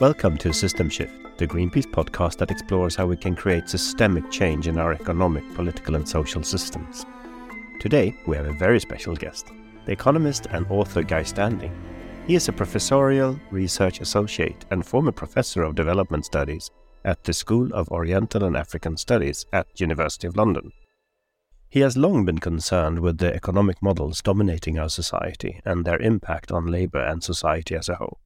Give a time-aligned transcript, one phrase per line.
[0.00, 4.68] Welcome to System Shift, the Greenpeace podcast that explores how we can create systemic change
[4.68, 7.04] in our economic, political, and social systems.
[7.80, 9.48] Today, we have a very special guest,
[9.86, 11.72] the economist and author Guy Standing.
[12.28, 16.70] He is a professorial research associate and former professor of development studies
[17.04, 20.70] at the School of Oriental and African Studies at University of London.
[21.70, 26.52] He has long been concerned with the economic models dominating our society and their impact
[26.52, 28.20] on labor and society as a whole.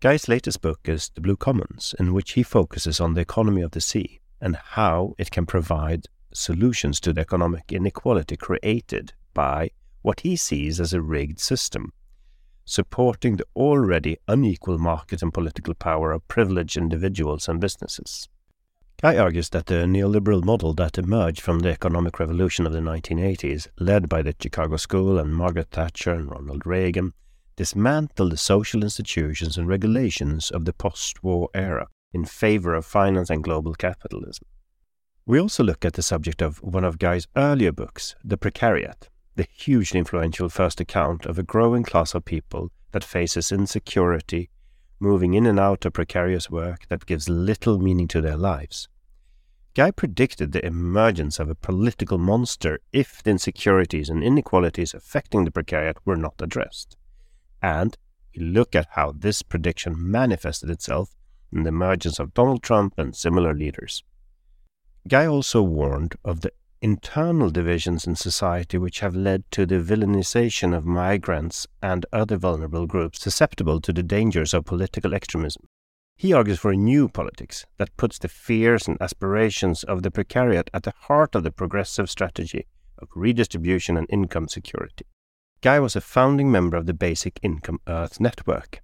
[0.00, 3.72] Guy's latest book is The Blue Commons, in which he focuses on the economy of
[3.72, 10.20] the sea and how it can provide solutions to the economic inequality created by what
[10.20, 11.92] he sees as a rigged system,
[12.64, 18.26] supporting the already unequal market and political power of privileged individuals and businesses.
[19.02, 23.68] Guy argues that the neoliberal model that emerged from the economic revolution of the 1980s,
[23.78, 27.12] led by the Chicago School and Margaret Thatcher and Ronald Reagan,
[27.60, 33.28] dismantle the social institutions and regulations of the post war era in favor of finance
[33.28, 34.46] and global capitalism.
[35.26, 39.46] We also look at the subject of one of Guy's earlier books, The Precariat, the
[39.52, 44.48] hugely influential first account of a growing class of people that faces insecurity,
[44.98, 48.88] moving in and out of precarious work that gives little meaning to their lives.
[49.74, 55.50] Guy predicted the emergence of a political monster if the insecurities and inequalities affecting the
[55.50, 56.96] precariat were not addressed.
[57.62, 57.96] And
[58.34, 61.14] we look at how this prediction manifested itself
[61.52, 64.04] in the emergence of Donald Trump and similar leaders.
[65.08, 70.74] Guy also warned of the internal divisions in society which have led to the villainization
[70.74, 75.66] of migrants and other vulnerable groups susceptible to the dangers of political extremism.
[76.16, 80.68] He argues for a new politics that puts the fears and aspirations of the precariat
[80.72, 82.66] at the heart of the progressive strategy
[82.98, 85.06] of redistribution and income security.
[85.62, 88.80] Guy was a founding member of the Basic Income Earth Network,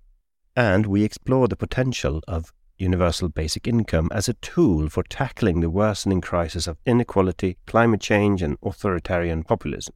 [0.55, 5.71] and we explore the potential of universal basic income as a tool for tackling the
[5.71, 9.95] worsening crisis of inequality, climate change, and authoritarian populism.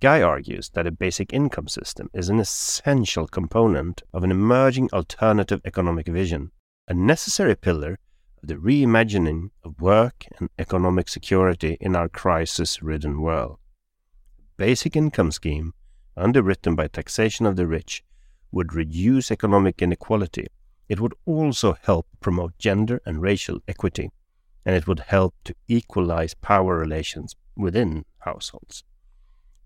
[0.00, 5.62] Guy argues that a basic income system is an essential component of an emerging alternative
[5.64, 6.50] economic vision,
[6.88, 7.98] a necessary pillar
[8.42, 13.56] of the reimagining of work and economic security in our crisis ridden world.
[14.58, 15.72] Basic income scheme
[16.18, 18.02] underwritten by taxation of the rich,
[18.50, 20.46] would reduce economic inequality.
[20.88, 24.10] It would also help promote gender and racial equity,
[24.64, 28.84] and it would help to equalize power relations within households.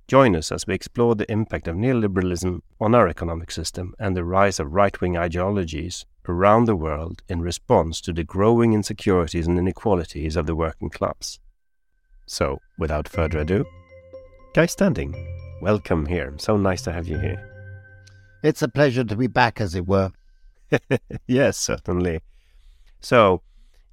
[0.08, 4.24] Join us as we explore the impact of neoliberalism on our economic system and the
[4.24, 9.58] rise of right wing ideologies around the world in response to the growing insecurities and
[9.58, 11.38] inequalities of the working class.
[12.26, 13.64] So, without further ado,
[14.54, 15.14] Guy Standing
[15.62, 16.34] welcome here.
[16.38, 17.48] So nice to have you here.
[18.42, 20.10] It's a pleasure to be back, as it were.
[21.28, 22.20] yes, certainly.
[23.00, 23.42] So,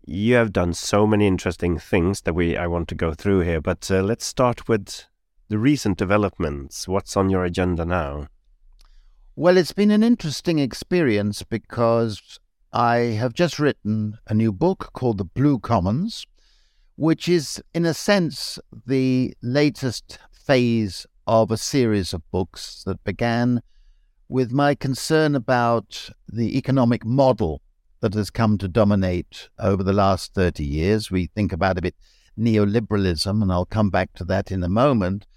[0.04, 3.62] you have done so many interesting things that we I want to go through here,
[3.62, 5.06] but uh, let's start with
[5.50, 6.88] the recent developments.
[6.88, 8.30] What's on your agenda now?
[9.36, 12.40] Well, it's been an interesting experience because
[12.74, 16.26] I have just written a new book called The Blue Commons,
[16.96, 23.62] which is, in a sense, the latest phase of a series of books that began
[24.28, 27.62] with my concern about the economic model
[28.00, 31.12] that has come to dominate over the last 30 years.
[31.12, 31.94] We think about a bit
[32.36, 35.28] neoliberalism, and I'll come back to that in a moment.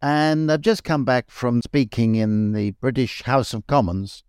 [0.00, 4.24] And I've just come back from speaking in the British House of Commons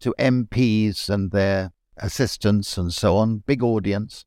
[0.00, 4.26] to MPs and their assistants and so on, big audience.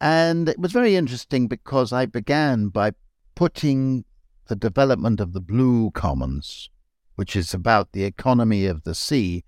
[0.00, 2.94] And it was very interesting because I began by
[3.36, 4.04] putting
[4.50, 6.70] the development of the Blue Commons,
[7.14, 9.44] which is about the economy of the sea,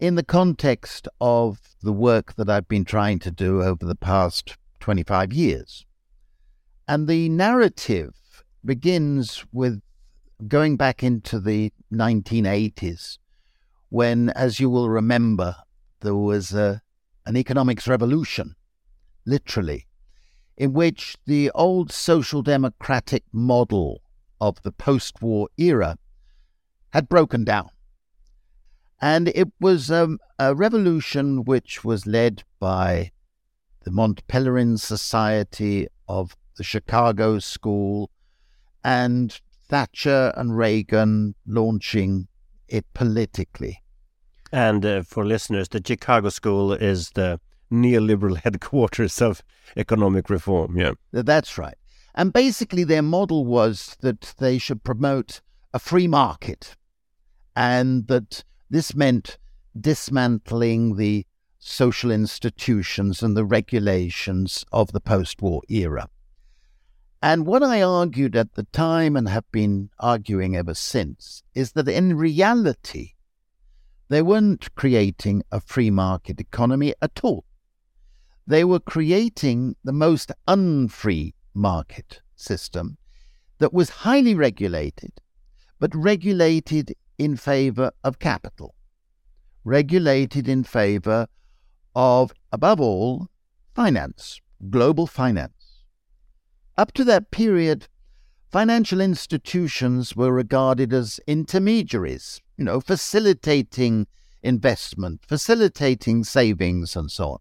[0.00, 4.56] in the context of the work that I've been trying to do over the past
[4.80, 5.84] 25 years.
[6.88, 8.14] And the narrative
[8.64, 9.82] begins with
[10.48, 13.18] going back into the 1980s,
[13.90, 15.54] when, as you will remember,
[16.00, 16.80] there was a,
[17.26, 18.54] an economics revolution,
[19.26, 19.86] literally,
[20.56, 24.00] in which the old social democratic model
[24.44, 25.96] of the post war era
[26.92, 27.70] had broken down.
[29.00, 33.10] And it was um, a revolution which was led by
[33.84, 38.10] the Mont Pelerin Society of the Chicago School
[38.84, 42.28] and Thatcher and Reagan launching
[42.68, 43.82] it politically.
[44.52, 47.40] And uh, for listeners, the Chicago School is the
[47.72, 49.42] neoliberal headquarters of
[49.74, 50.78] economic reform.
[50.78, 51.76] Yeah, that's right.
[52.14, 55.40] And basically, their model was that they should promote
[55.72, 56.76] a free market
[57.56, 59.38] and that this meant
[59.78, 61.26] dismantling the
[61.58, 66.08] social institutions and the regulations of the post war era.
[67.22, 71.88] And what I argued at the time and have been arguing ever since is that
[71.88, 73.12] in reality,
[74.08, 77.44] they weren't creating a free market economy at all.
[78.46, 82.98] They were creating the most unfree market system
[83.58, 85.12] that was highly regulated,
[85.78, 88.74] but regulated in favor of capital,
[89.64, 91.26] regulated in favor
[91.94, 93.28] of, above all,
[93.74, 94.40] finance,
[94.70, 95.82] global finance.
[96.76, 97.86] Up to that period,
[98.50, 104.06] financial institutions were regarded as intermediaries, you know, facilitating
[104.42, 107.38] investment, facilitating savings, and so on.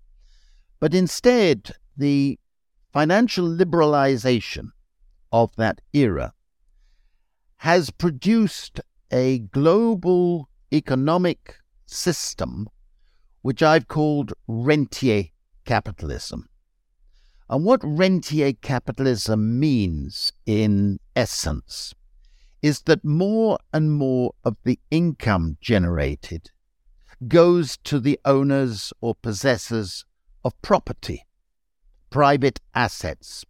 [0.80, 2.40] But instead, the
[2.94, 4.68] financial liberalization
[5.32, 6.34] of that era
[7.58, 8.80] has produced
[9.12, 11.56] a global economic
[11.88, 12.68] system
[13.42, 15.26] which I've called rentier
[15.66, 16.48] capitalism.
[17.50, 21.94] And what rentier capitalism means in essence
[22.62, 26.52] is that more and more of the income generated
[27.28, 30.06] goes to the owners or possessors
[30.46, 31.26] of property,
[32.14, 33.44] private assets,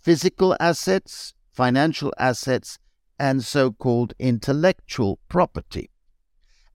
[0.00, 2.78] physical assets, financial assets,
[3.18, 5.90] and so called intellectual property.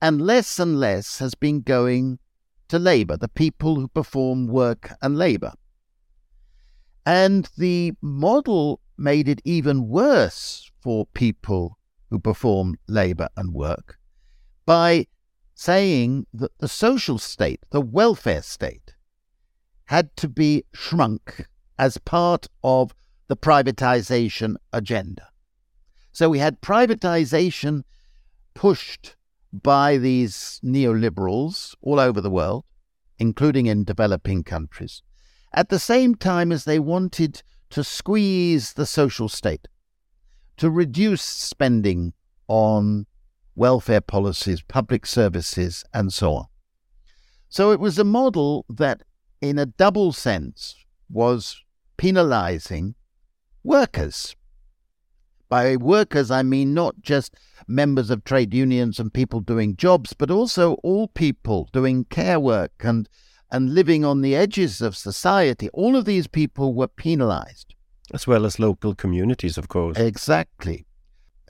[0.01, 2.19] And less and less has been going
[2.67, 5.53] to labor, the people who perform work and labor.
[7.05, 11.77] And the model made it even worse for people
[12.09, 13.97] who perform labor and work
[14.65, 15.07] by
[15.55, 18.90] saying that the social state, the welfare state,
[19.91, 21.45] had to be shrunk
[21.77, 22.95] as part of
[23.27, 25.27] the privatization agenda.
[26.13, 27.83] So we had privatization
[28.53, 29.17] pushed
[29.51, 32.63] by these neoliberals all over the world,
[33.19, 35.03] including in developing countries
[35.53, 39.67] at the same time as they wanted to squeeze the social state,
[40.55, 42.13] to reduce spending
[42.47, 43.05] on
[43.55, 46.45] welfare policies, public services, and so on.
[47.49, 49.03] So it was a model that,
[49.41, 50.75] in a double sense,
[51.09, 51.61] was
[51.97, 52.95] penalizing
[53.63, 54.35] workers.
[55.49, 57.35] By workers, I mean not just
[57.67, 62.71] members of trade unions and people doing jobs, but also all people doing care work
[62.79, 63.09] and
[63.51, 67.75] and living on the edges of society, all of these people were penalized.
[68.13, 69.97] As well as local communities, of course.
[69.97, 70.85] Exactly.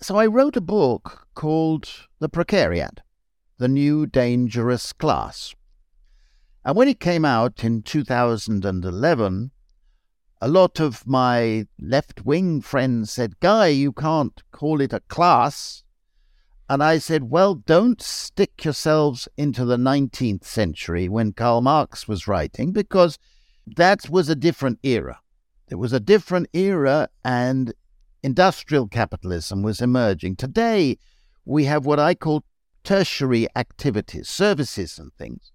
[0.01, 1.87] So I wrote a book called
[2.19, 2.99] The Precariat,
[3.59, 5.53] The New Dangerous Class.
[6.63, 9.51] And when it came out in 2011,
[10.43, 15.83] a lot of my left wing friends said, Guy, you can't call it a class.
[16.69, 22.27] And I said, well, don't stick yourselves into the 19th century when Karl Marx was
[22.27, 23.17] writing, because
[23.67, 25.19] that was a different era.
[25.69, 27.73] It was a different era, and
[28.23, 30.37] industrial capitalism was emerging.
[30.37, 30.97] Today,
[31.43, 32.45] we have what I call
[32.83, 35.51] tertiary activities, services, and things.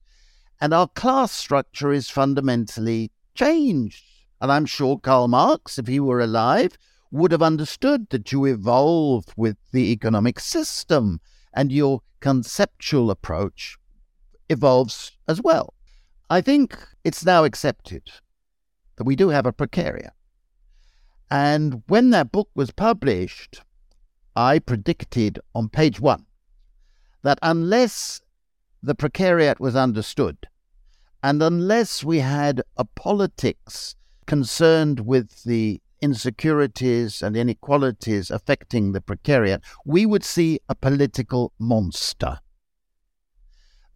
[0.61, 4.05] And our class structure is fundamentally changed.
[4.41, 6.77] And I'm sure Karl Marx, if he were alive,
[7.11, 11.21] would have understood that you evolve with the economic system
[11.53, 13.79] and your conceptual approach
[14.49, 15.75] evolves as well.
[16.29, 18.03] I think it's now accepted
[18.97, 20.11] that we do have a precariat.
[21.31, 23.63] And when that book was published,
[24.35, 26.27] I predicted on page one
[27.23, 28.21] that unless
[28.83, 30.37] the precariat was understood,
[31.23, 39.63] and unless we had a politics concerned with the insecurities and inequalities affecting the precariat,
[39.85, 42.39] we would see a political monster.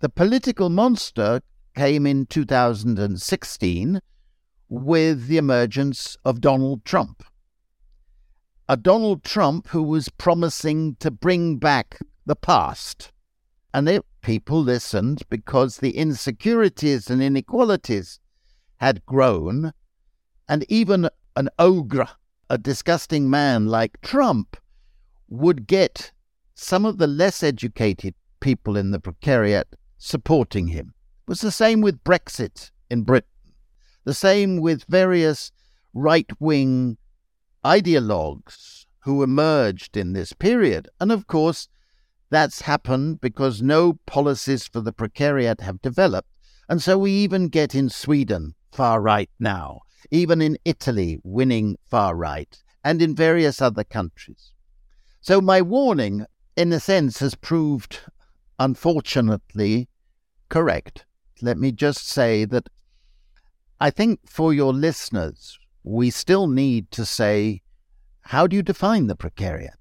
[0.01, 1.43] The political monster
[1.77, 4.01] came in 2016
[4.69, 7.23] with the emergence of Donald Trump.
[8.69, 13.13] A Donald Trump who was promising to bring back the past.
[13.73, 18.19] And it, people listened because the insecurities and inequalities
[18.79, 19.73] had grown,
[20.49, 22.09] and even an ogre,
[22.49, 24.57] a disgusting man like Trump,
[25.29, 26.13] would get
[26.55, 29.65] some of the less educated people in the precariat
[29.99, 30.95] supporting him.
[31.27, 33.29] It was the same with Brexit in Britain,
[34.05, 35.53] the same with various
[35.95, 36.97] right wing
[37.65, 40.89] ideologues who emerged in this period.
[41.01, 41.69] And of course,
[42.31, 46.29] that's happened because no policies for the precariat have developed.
[46.69, 52.17] And so we even get in Sweden far right now even in Italy, winning far
[52.17, 54.53] right, and in various other countries.
[55.21, 56.25] So my warning,
[56.57, 58.01] in a sense, has proved,
[58.59, 59.89] unfortunately,
[60.49, 61.05] correct.
[61.43, 62.69] let me just say that
[63.81, 67.63] I think for your listeners, we still need to say,
[68.23, 69.79] how do you define the precariat?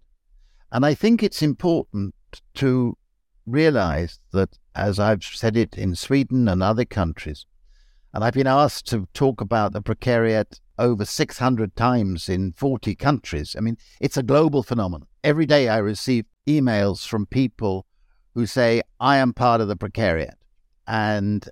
[0.72, 2.13] And I think it's important
[2.55, 2.98] to
[3.45, 7.45] realize that, as I've said it in Sweden and other countries,
[8.13, 13.55] and I've been asked to talk about the precariat over 600 times in 40 countries.
[13.57, 15.07] I mean, it's a global phenomenon.
[15.24, 17.86] Every day I receive emails from people
[18.33, 20.36] who say, I am part of the precariat.
[20.88, 21.48] And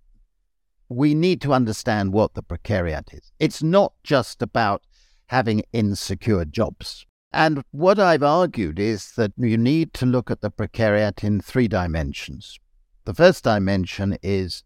[0.90, 3.32] we need to understand what the precariat is.
[3.40, 4.84] It's not just about
[5.28, 7.06] having insecure jobs.
[7.34, 11.68] And what I've argued is that you need to look at the precariat in three
[11.68, 12.60] dimensions.
[13.06, 14.64] The first dimension is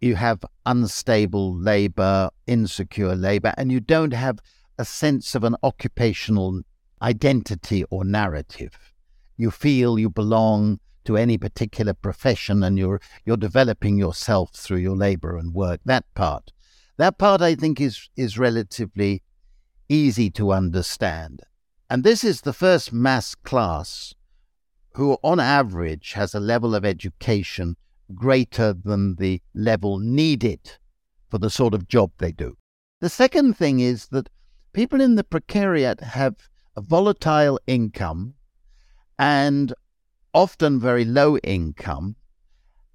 [0.00, 4.40] you have unstable labor, insecure labor, and you don't have
[4.78, 6.62] a sense of an occupational
[7.02, 8.94] identity or narrative.
[9.36, 14.96] You feel you belong to any particular profession and you're you're developing yourself through your
[14.96, 15.80] labor and work.
[15.84, 16.52] That part.
[16.98, 19.22] That part I think is is relatively
[19.88, 21.42] easy to understand.
[21.90, 24.14] And this is the first mass class
[24.94, 27.76] who on average has a level of education
[28.14, 30.78] greater than the level needed
[31.28, 32.56] for the sort of job they do.
[33.00, 34.28] The second thing is that
[34.72, 36.36] people in the precariat have
[36.76, 38.34] a volatile income
[39.18, 39.74] and
[40.32, 42.14] often very low income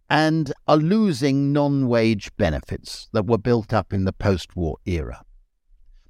[0.10, 5.26] and are losing non wage benefits that were built up in the post war era.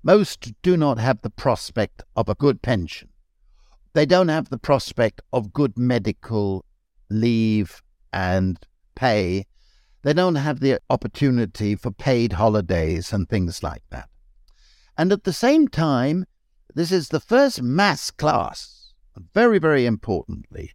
[0.05, 3.09] Most do not have the prospect of a good pension.
[3.93, 6.63] They don't have the prospect of good medical
[7.09, 7.81] leave
[8.13, 8.59] and
[8.93, 9.47] pay,
[10.03, 14.07] they don't have the opportunity for paid holidays and things like that.
[14.95, 16.25] And at the same time,
[16.75, 18.93] this is the first mass class,
[19.33, 20.73] very, very importantly,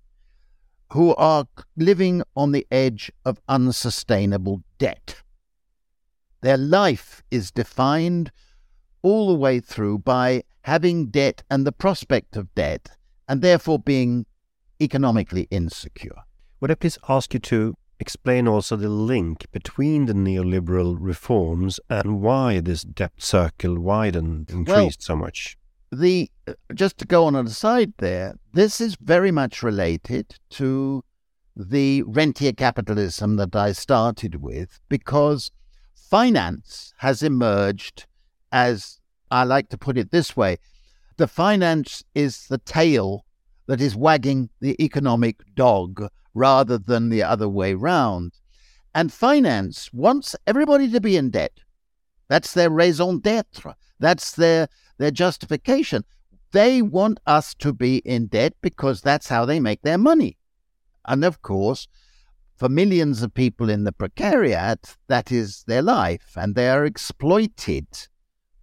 [0.92, 1.46] who are
[1.76, 5.22] living on the edge of unsustainable debt.
[6.40, 8.32] Their life is defined
[9.02, 12.90] all the way through by having debt and the prospect of debt,
[13.28, 14.26] and therefore being
[14.80, 16.16] economically insecure.
[16.60, 22.20] Would I please ask you to explain also the link between the neoliberal reforms and
[22.20, 25.56] why this debt circle widened, increased well, so much.
[25.92, 31.04] The uh, just to go on an aside there, this is very much related to
[31.56, 35.50] the rentier capitalism that I started with because
[35.94, 38.06] finance has emerged
[38.52, 38.98] as
[39.30, 40.58] I like to put it this way
[41.16, 43.26] the finance is the tail
[43.66, 48.32] that is wagging the economic dog rather than the other way round.
[48.94, 51.60] And finance wants everybody to be in debt.
[52.28, 53.74] That's their raison d'etre.
[53.98, 56.04] That's their, their justification.
[56.52, 60.38] They want us to be in debt because that's how they make their money.
[61.06, 61.86] And of course,
[62.56, 67.86] for millions of people in the precariat, that is their life, and they are exploited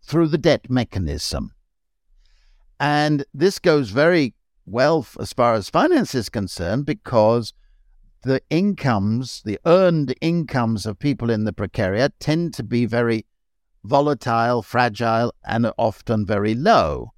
[0.08, 1.52] through the debt mechanism.
[2.80, 4.34] And this goes very
[4.66, 7.54] well as far as finance is concerned because
[8.24, 13.26] the incomes, the earned incomes of people in the precariat tend to be very
[13.84, 17.12] volatile, fragile, and often very low.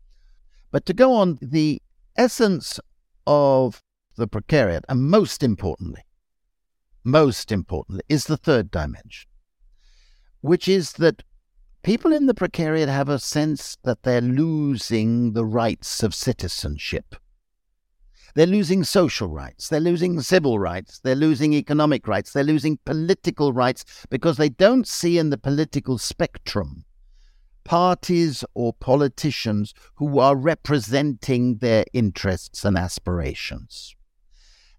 [0.72, 1.82] But to go on, the
[2.18, 2.80] essence
[3.28, 3.84] of
[4.16, 6.04] the precariat, and most importantly,
[7.04, 9.30] most importantly, is the third dimension,
[10.42, 11.24] which is that
[11.82, 17.16] people in the precariat have a sense that they're losing the rights of citizenship.
[18.36, 19.70] They're losing social rights.
[19.70, 21.00] They're losing civil rights.
[21.00, 22.32] They're losing economic rights.
[22.32, 26.86] They're losing political rights because they don't see in the political spectrum
[27.64, 33.96] parties or politicians who are representing their interests and aspirations.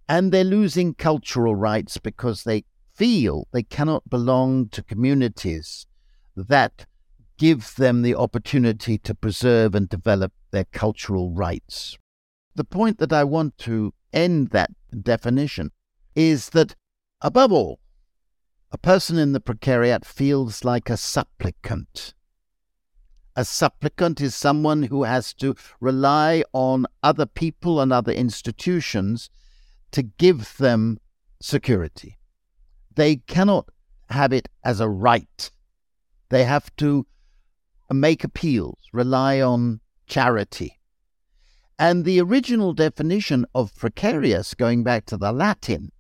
[0.09, 2.65] And they're losing cultural rights because they
[2.95, 5.87] feel they cannot belong to communities
[6.37, 6.87] that
[7.41, 11.97] give them the opportunity to preserve and develop their cultural rights.
[12.55, 14.71] The point that I want to end that
[15.03, 15.71] definition
[16.15, 16.77] is that,
[17.23, 17.81] above all,
[18.71, 22.13] a person in the precariat feels like a supplicant.
[23.35, 29.31] A supplicant is someone who has to rely on other people and other institutions
[29.93, 30.99] to give them
[31.41, 32.19] security.
[32.95, 33.71] They cannot
[34.11, 35.51] have it as a right.
[36.29, 37.07] They have to
[37.95, 40.79] make appeals, rely on charity.
[41.79, 45.91] And the original definition of precarious, going back to the Latin,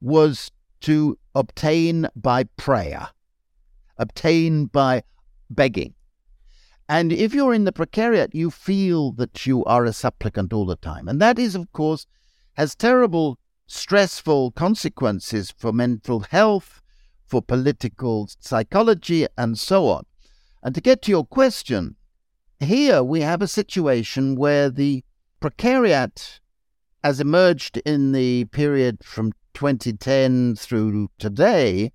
[0.00, 0.50] was
[0.82, 3.08] to obtain by prayer,
[3.98, 5.02] obtain by
[5.50, 5.94] begging.
[6.88, 10.76] And if you're in the precariat, you feel that you are a supplicant all the
[10.76, 11.08] time.
[11.08, 12.06] And that is, of course,
[12.54, 16.80] has terrible stressful consequences for mental health,
[17.26, 20.06] for political psychology and so on.
[20.66, 21.94] And to get to your question,
[22.58, 25.04] here we have a situation where the
[25.40, 26.40] precariat,
[27.04, 31.92] as emerged in the period from 2010 through today,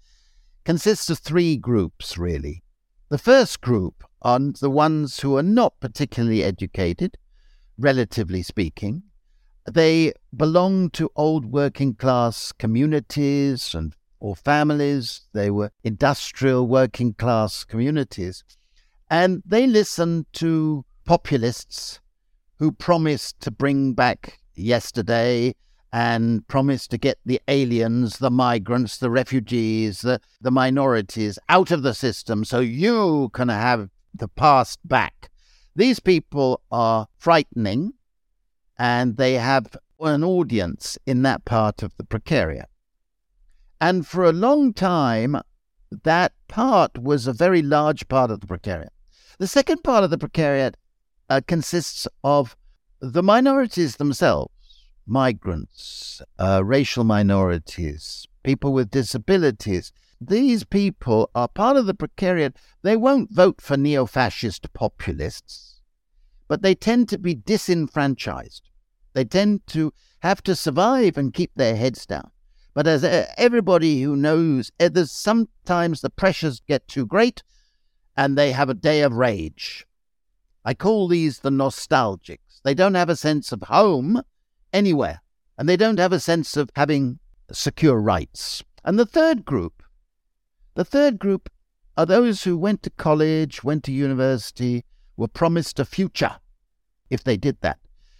[0.63, 2.63] consists of three groups, really.
[3.09, 7.17] The first group are the ones who are not particularly educated,
[7.77, 9.03] relatively speaking.
[9.69, 15.27] They belong to old working class communities and or families.
[15.33, 18.45] They were industrial working class communities.
[19.11, 21.99] And they listened to populists
[22.59, 25.53] who promised to bring back yesterday
[25.91, 31.83] and promised to get the aliens, the migrants, the refugees, the, the minorities out of
[31.83, 35.29] the system so you can have the past back.
[35.75, 37.91] These people are frightening
[38.79, 42.69] and they have an audience in that part of the precariat.
[43.81, 45.35] And for a long time,
[46.03, 48.87] that part was a very large part of the precariat.
[49.41, 50.75] The second part of the precariat
[51.27, 52.55] uh, consists of
[52.99, 54.53] the minorities themselves
[55.07, 59.91] migrants, uh, racial minorities, people with disabilities.
[60.21, 62.55] These people are part of the precariat.
[62.83, 65.81] They won't vote for neo fascist populists,
[66.47, 68.69] but they tend to be disenfranchised.
[69.13, 72.29] They tend to have to survive and keep their heads down.
[72.75, 77.41] But as uh, everybody who knows, uh, there's sometimes the pressures get too great
[78.15, 79.85] and they have a day of rage.
[80.63, 82.61] I call these the nostalgics.
[82.63, 84.21] They don't have a sense of home
[84.71, 85.21] anywhere,
[85.57, 87.19] and they don't have a sense of having
[87.51, 88.63] secure rights.
[88.83, 89.83] And the third group,
[90.75, 91.49] the third group
[91.97, 94.85] are those who went to college, went to university,
[95.17, 96.37] were promised a future
[97.09, 97.79] if they did that.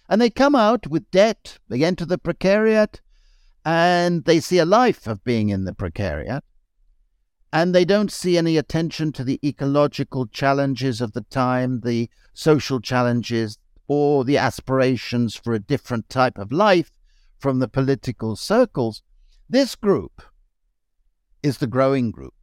[0.10, 3.00] And they come out with debt, they enter the precariat,
[3.64, 6.42] and they see a life of being in the precariat.
[7.54, 12.80] And they don't see any attention to the ecological challenges of the time, the social
[12.80, 16.92] challenges, or the aspirations for a different type of life
[17.40, 19.02] from the political circles.
[19.50, 20.22] This group
[21.44, 22.34] is the growing group.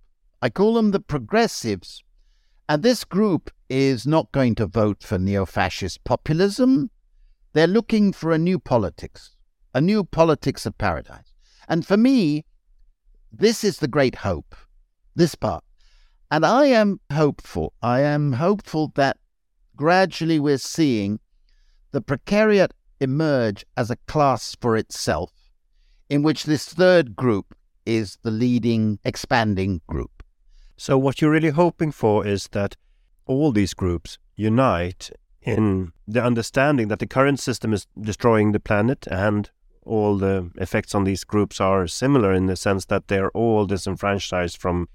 [0.42, 2.02] I call them the progressives.
[2.68, 6.90] And this group is not going to vote for neo fascist populism.
[7.54, 9.34] They're looking for a new politics,
[9.74, 11.32] a new politics of paradise.
[11.66, 12.44] And for me,
[13.32, 14.54] this is the great hope,
[15.18, 15.62] this part.
[16.30, 17.74] And I am hopeful.
[17.82, 19.18] I am hopeful that
[19.76, 21.20] gradually we're seeing
[21.90, 25.32] the precariat emerge as a class for itself,
[26.08, 27.54] in which this third group
[27.84, 30.22] is the leading, expanding group.
[30.76, 32.76] So, what you're really hoping for is that
[33.26, 35.10] all these groups unite
[35.42, 39.50] in the understanding that the current system is destroying the planet and
[39.84, 44.58] all the effects on these groups are similar in the sense that they're all disenfranchised
[44.58, 44.88] from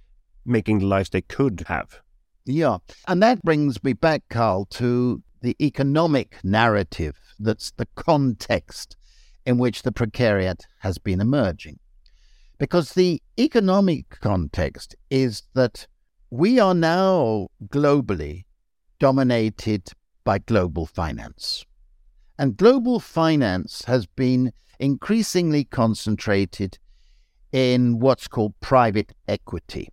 [0.46, 2.02] making the lives they could have.
[2.46, 2.78] Yeah.
[3.08, 8.96] And that brings me back, Carl, to the economic narrative that's the context
[9.46, 11.80] in which the precariat has been emerging.
[12.58, 15.88] Because the economic context is that
[16.30, 18.44] we are now globally
[19.00, 19.92] dominated
[20.24, 21.66] by global finance.
[22.40, 26.80] And global finance has been increasingly concentrated
[27.52, 29.90] in what's called private equity.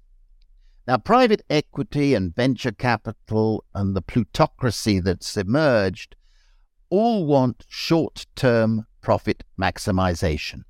[0.87, 6.17] Now, private equity and venture capital and the plutocracy that's emerged
[6.89, 10.63] all want short term profit maximization.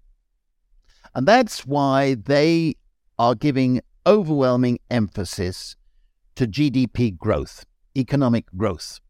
[1.14, 2.76] And that's why they
[3.18, 5.76] are giving overwhelming emphasis
[6.36, 7.64] to GDP growth,
[7.96, 9.00] economic growth.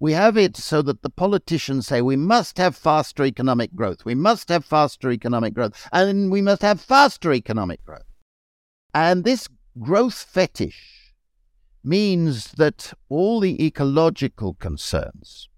[0.00, 4.14] We have it so that the politicians say we must have faster economic growth, we
[4.14, 8.04] must have faster economic growth, and we must have faster economic growth.
[8.94, 9.48] And this
[9.80, 11.14] growth fetish
[11.84, 15.48] means that all the ecological concerns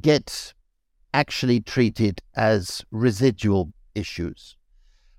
[0.00, 0.54] get
[1.12, 4.56] actually treated as residual issues.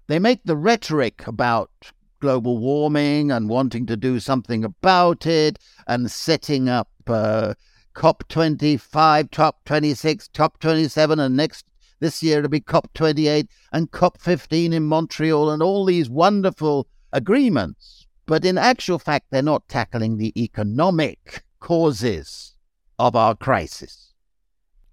[0.08, 1.72] They make the rhetoric about
[2.20, 7.54] global warming and wanting to do something about it and setting up uh,
[7.96, 11.66] COP25, COP26, COP27, and next
[12.00, 18.08] this year it'll be COP28 and COP15 in Montreal and all these wonderful agreements.
[18.26, 22.56] But in actual fact, they're not tackling the economic causes
[22.98, 24.14] of our crisis.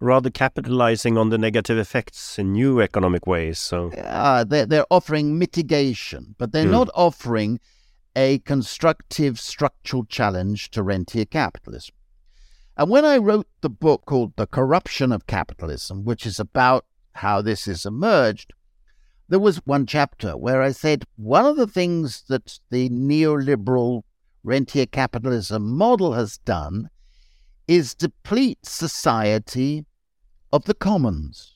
[0.00, 3.59] Rather capitalizing on the negative effects in new economic ways.
[3.59, 6.70] So uh, they're, they're offering mitigation, but they're mm.
[6.70, 7.61] not offering
[8.14, 11.94] a constructive structural challenge to rentier capitalism.
[12.76, 17.40] And when I wrote the book called The Corruption of Capitalism, which is about how
[17.40, 18.52] this has emerged,
[19.29, 24.03] there was one chapter where I said one of the things that the neoliberal
[24.45, 26.91] rentier capitalism model has done
[27.67, 29.85] is deplete society
[30.53, 31.55] of the commons.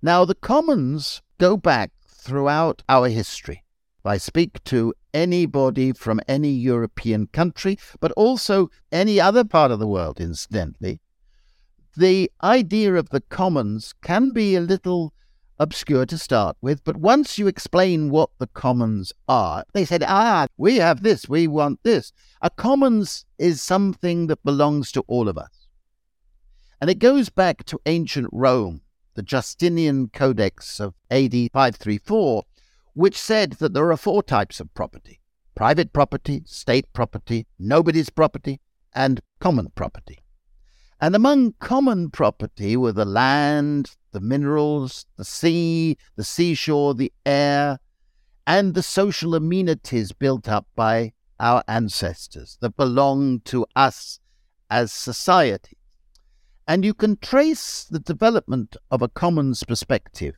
[0.00, 3.62] Now, the commons go back throughout our history.
[4.04, 9.86] I speak to anybody from any European country, but also any other part of the
[9.86, 11.00] world, incidentally.
[11.96, 15.13] The idea of the commons can be a little
[15.58, 20.46] obscure to start with, but once you explain what the commons are, they said, ah,
[20.56, 22.12] we have this, we want this.
[22.42, 25.68] A commons is something that belongs to all of us.
[26.80, 28.82] And it goes back to ancient Rome,
[29.14, 32.42] the Justinian Codex of AD 534,
[32.94, 35.20] which said that there are four types of property
[35.54, 38.60] private property, state property, nobody's property,
[38.92, 40.18] and common property.
[41.00, 47.78] And among common property were the land, the minerals, the sea, the seashore, the air,
[48.46, 54.20] and the social amenities built up by our ancestors that belong to us
[54.70, 55.76] as society.
[56.66, 60.36] And you can trace the development of a commons perspective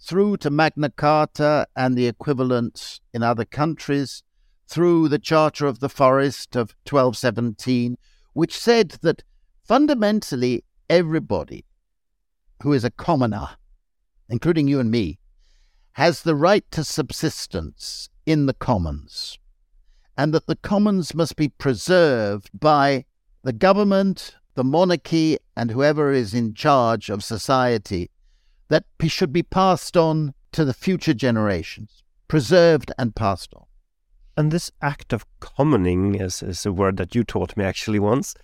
[0.00, 4.22] through to Magna Carta and the equivalents in other countries,
[4.68, 7.96] through the Charter of the Forest of 1217,
[8.34, 9.24] which said that
[9.64, 11.64] Fundamentally, everybody
[12.62, 13.50] who is a commoner,
[14.28, 15.18] including you and me,
[15.92, 19.38] has the right to subsistence in the commons,
[20.16, 23.04] and that the commons must be preserved by
[23.42, 28.10] the government, the monarchy, and whoever is in charge of society,
[28.68, 33.66] that should be passed on to the future generations, preserved and passed on.
[34.36, 38.34] And this act of commoning is, is a word that you taught me actually once.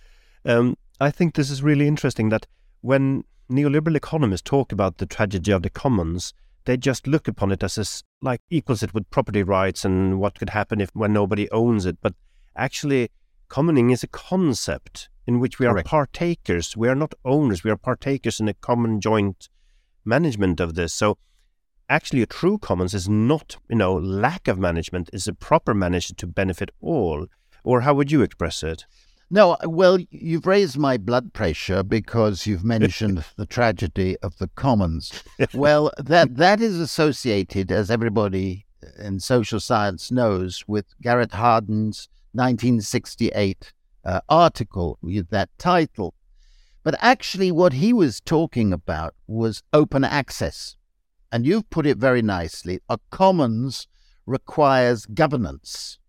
[0.45, 2.47] Um, I think this is really interesting that
[2.81, 6.33] when neoliberal economists talk about the tragedy of the commons,
[6.65, 7.85] they just look upon it as a,
[8.25, 11.97] like equals it with property rights and what could happen if when nobody owns it.
[12.01, 12.13] But
[12.55, 13.09] actually,
[13.49, 15.87] commoning is a concept in which we Correct.
[15.87, 16.77] are partakers.
[16.77, 17.63] We are not owners.
[17.63, 19.49] We are partakers in a common joint
[20.05, 20.93] management of this.
[20.93, 21.17] So
[21.89, 25.09] actually, a true commons is not, you know, lack of management.
[25.13, 27.27] is a proper management to benefit all.
[27.63, 28.85] Or how would you express it?
[29.33, 35.23] No, well, you've raised my blood pressure because you've mentioned the tragedy of the commons.
[35.53, 38.65] Well, that that is associated, as everybody
[38.99, 43.71] in social science knows, with Garrett Hardin's 1968
[44.03, 46.13] uh, article with that title.
[46.83, 50.75] But actually, what he was talking about was open access.
[51.31, 52.81] And you've put it very nicely.
[52.89, 53.87] A commons
[54.25, 55.99] requires governance.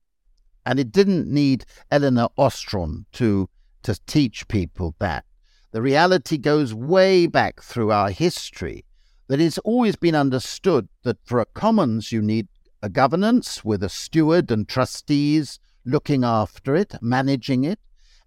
[0.64, 3.48] And it didn't need Elinor Ostrom to,
[3.82, 5.24] to teach people that.
[5.72, 8.84] The reality goes way back through our history
[9.28, 12.48] that it's always been understood that for a commons you need
[12.82, 17.78] a governance with a steward and trustees looking after it, managing it,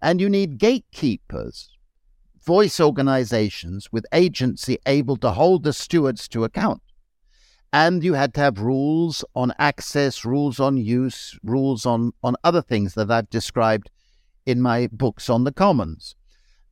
[0.02, 1.76] and you need gatekeepers,
[2.44, 6.82] voice organizations with agency able to hold the stewards to account.
[7.76, 12.62] And you had to have rules on access, rules on use, rules on, on other
[12.62, 13.90] things that I've described
[14.46, 16.14] in my books on the commons.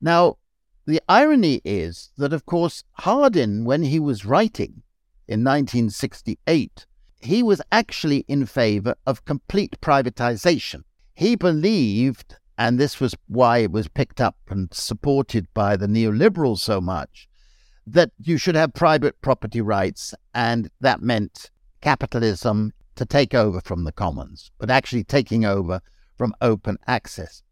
[0.01, 0.39] Now,
[0.87, 4.83] the irony is that, of course, Hardin, when he was writing
[5.29, 6.87] in 1968,
[7.21, 10.85] he was actually in favor of complete privatization.
[11.13, 16.61] He believed, and this was why it was picked up and supported by the neoliberals
[16.61, 17.29] so much,
[17.87, 23.85] that you should have private property rights, and that meant capitalism to take over from
[23.85, 25.81] the commons, but actually taking over
[26.17, 27.43] from open access.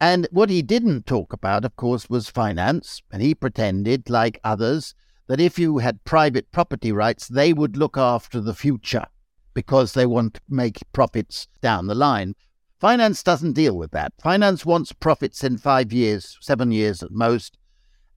[0.00, 4.94] And what he didn't talk about, of course, was finance, and he pretended, like others,
[5.26, 9.06] that if you had private property rights, they would look after the future
[9.54, 12.34] because they want to make profits down the line.
[12.78, 14.12] Finance doesn't deal with that.
[14.22, 17.56] Finance wants profits in five years, seven years at most,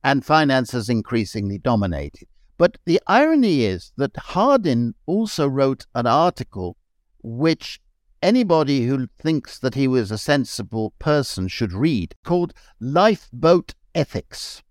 [0.04, 2.28] and finance has increasingly dominated.
[2.58, 6.78] But the irony is that Hardin also wrote an article
[7.24, 7.80] which
[8.22, 14.62] anybody who thinks that he was a sensible person should read called Lifeboat Ethics.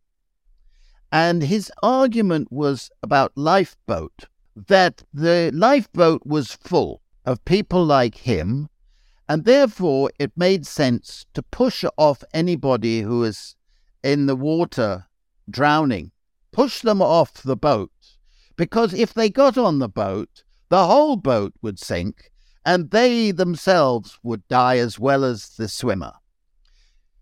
[1.10, 8.68] And his argument was about lifeboat, that the lifeboat was full of people like him,
[9.28, 13.56] and therefore it made sense to push off anybody who was
[14.02, 15.06] in the water
[15.50, 16.12] drowning,
[16.52, 17.92] push them off the boat,
[18.56, 22.30] because if they got on the boat, the whole boat would sink,
[22.64, 26.12] and they themselves would die as well as the swimmer.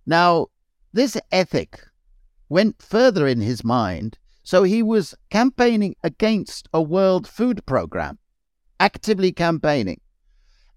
[0.07, 0.47] Now,
[0.93, 1.81] this ethic
[2.49, 4.19] went further in his mind.
[4.43, 8.19] So he was campaigning against a world food program,
[8.79, 10.01] actively campaigning,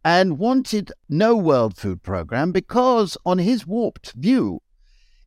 [0.04, 4.62] and wanted no world food program because, on his warped view,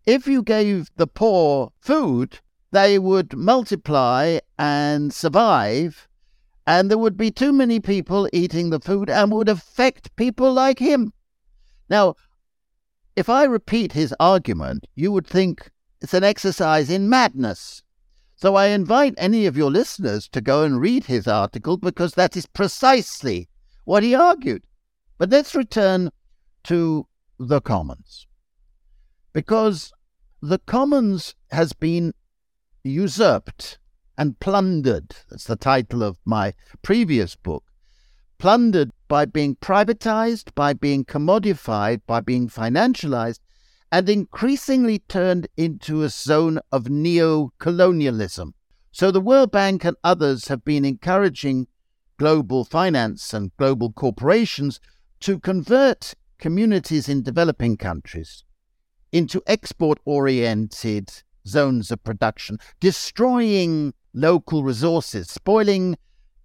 [0.06, 6.08] if you gave the poor food, they would multiply and survive,
[6.66, 10.78] and there would be too many people eating the food and would affect people like
[10.78, 11.12] him.
[11.88, 12.14] Now,
[13.14, 17.82] if I repeat his argument, you would think it's an exercise in madness.
[18.36, 22.36] So I invite any of your listeners to go and read his article because that
[22.36, 23.48] is precisely
[23.84, 24.64] what he argued.
[25.18, 26.10] But let's return
[26.64, 27.06] to
[27.38, 28.26] the Commons.
[29.32, 29.92] Because
[30.42, 32.12] the Commons has been
[32.84, 33.78] usurped
[34.18, 35.14] and plundered.
[35.30, 37.64] That's the title of my previous book.
[38.38, 43.38] Plundered by being privatized, by being commodified, by being financialized,
[43.90, 48.54] and increasingly turned into a zone of neo colonialism.
[48.90, 51.68] So the World Bank and others have been encouraging
[52.18, 54.80] global finance and global corporations
[55.20, 58.44] to convert communities in developing countries
[59.12, 61.11] into export oriented
[61.46, 65.96] zones of production, destroying local resources, spoiling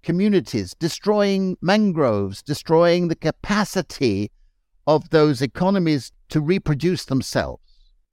[0.03, 4.31] communities, destroying mangroves, destroying the capacity
[4.85, 7.61] of those economies to reproduce themselves.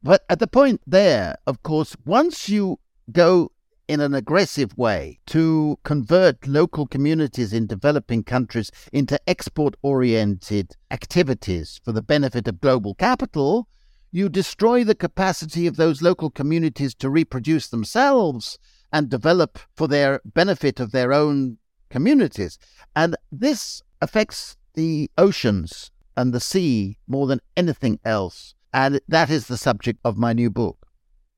[0.02, 2.78] But at the point there, of course, once you
[3.10, 3.52] go
[3.86, 11.80] in an aggressive way to convert local communities in developing countries into export oriented activities
[11.84, 13.68] for the benefit of global capital,
[14.14, 18.60] you destroy the capacity of those local communities to reproduce themselves
[18.92, 21.58] and develop for their benefit of their own
[21.90, 22.56] communities.
[22.94, 28.54] And this affects the oceans and the sea more than anything else.
[28.72, 30.86] And that is the subject of my new book.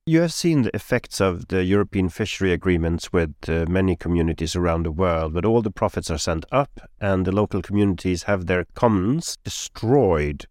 [0.05, 4.83] You have seen the effects of the European fishery agreements with uh, many communities around
[4.83, 8.67] the world, but all the profits are sent up, and the local communities have their
[8.75, 10.47] commons destroyed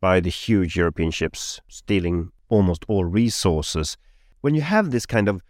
[0.00, 3.96] by the huge European ships stealing almost all resources.
[4.40, 5.42] When you have this kind of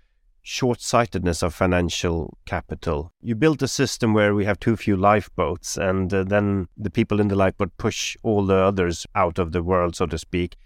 [0.43, 5.77] short sightedness of financial capital, you build a system where we have too few lifeboats,
[5.77, 9.63] and uh, then the people in the lifeboat push all the others out of the
[9.63, 10.57] world, so to speak.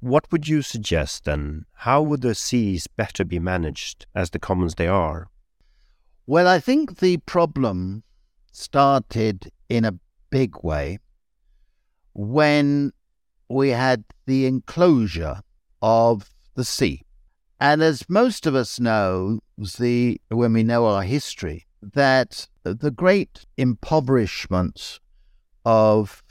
[0.00, 1.64] What would you suggest then?
[1.72, 5.28] How would the seas better be managed as the commons they are?
[6.26, 8.02] Well, I think the problem
[8.52, 9.98] started in a
[10.30, 10.98] big way
[12.16, 12.90] when
[13.46, 15.40] we had the enclosure
[15.82, 17.02] of the sea.
[17.60, 19.40] And as most of us know,
[19.78, 24.98] the, when we know our history, that the great impoverishment
[25.66, 26.22] of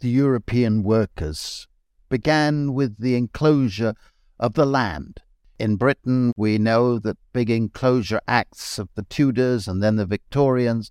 [0.00, 1.68] the European workers
[2.08, 3.94] began with the enclosure
[4.40, 5.18] of the land.
[5.58, 10.90] In Britain, we know that big enclosure acts of the Tudors and then the Victorians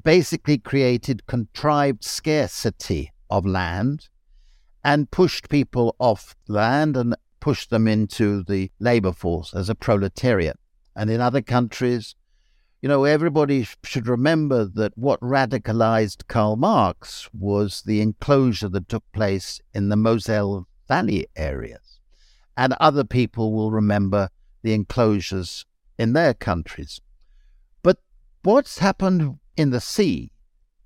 [0.00, 4.08] basically created contrived scarcity of land
[4.84, 10.56] and pushed people off land and pushed them into the labor force as a proletariat.
[10.94, 12.14] And in other countries,
[12.80, 19.04] you know, everybody should remember that what radicalized Karl Marx was the enclosure that took
[19.12, 21.98] place in the Moselle Valley areas.
[22.56, 24.28] And other people will remember
[24.62, 25.66] the enclosures
[25.98, 27.00] in their countries.
[27.82, 27.98] But
[28.42, 30.30] what's happened in the sea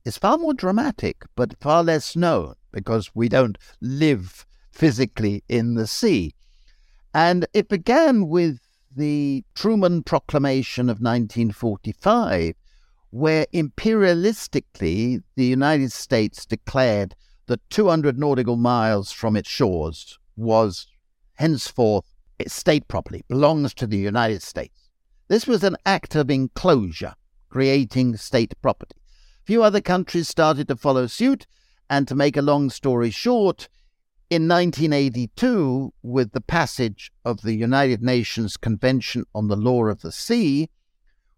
[0.04, 5.86] is far more dramatic, but far less known because we don't live physically in the
[5.86, 6.34] sea.
[7.14, 8.60] And it began with
[8.94, 12.54] the Truman Proclamation of 1945,
[13.10, 17.14] where imperialistically the United States declared
[17.46, 20.86] that 200 nautical miles from its shores was
[21.34, 22.04] henceforth
[22.38, 24.90] its state property, belongs to the United States.
[25.28, 27.14] This was an act of enclosure,
[27.48, 28.96] creating state property
[29.48, 31.46] few other countries started to follow suit,
[31.88, 33.66] and to make a long story short,
[34.28, 40.12] in 1982, with the passage of the United Nations Convention on the Law of the
[40.12, 40.68] Sea,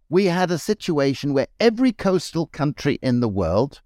[0.09, 3.81] we had a situation where every coastal country in the world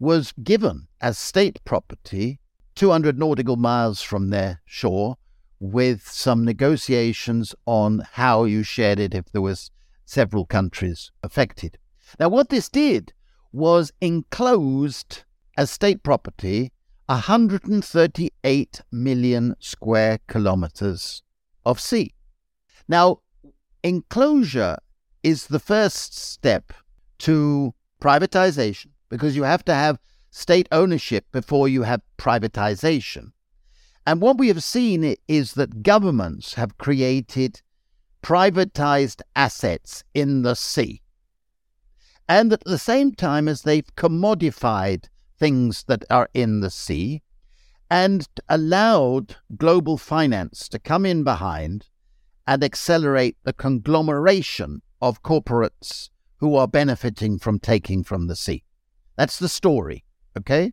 [0.00, 2.40] was given as state property
[2.74, 5.16] 200 nautical miles from their shore
[5.60, 9.70] with some negotiations on how you shared it if there was
[10.04, 11.78] several countries affected.
[12.18, 13.12] Now what this did
[13.52, 15.24] was enclosed
[15.56, 16.72] as state property
[17.06, 21.22] 138 million square kilometers
[21.66, 22.14] of sea.
[22.86, 23.18] Now,
[23.82, 24.76] enclosure
[25.24, 26.72] is the first step
[27.18, 29.98] to privatization because you have to have
[30.30, 33.32] state ownership before you have privatization.
[34.06, 37.60] And what we have seen is that governments have created
[38.22, 41.02] privatized assets in the sea.
[42.28, 45.06] And at the same time as they've commodified
[45.38, 47.22] things that are in the sea
[47.90, 51.88] and allowed global finance to come in behind
[52.46, 58.64] and accelerate the conglomeration of corporates who are benefiting from taking from the sea.
[59.16, 60.04] That's the story,
[60.38, 60.72] okay?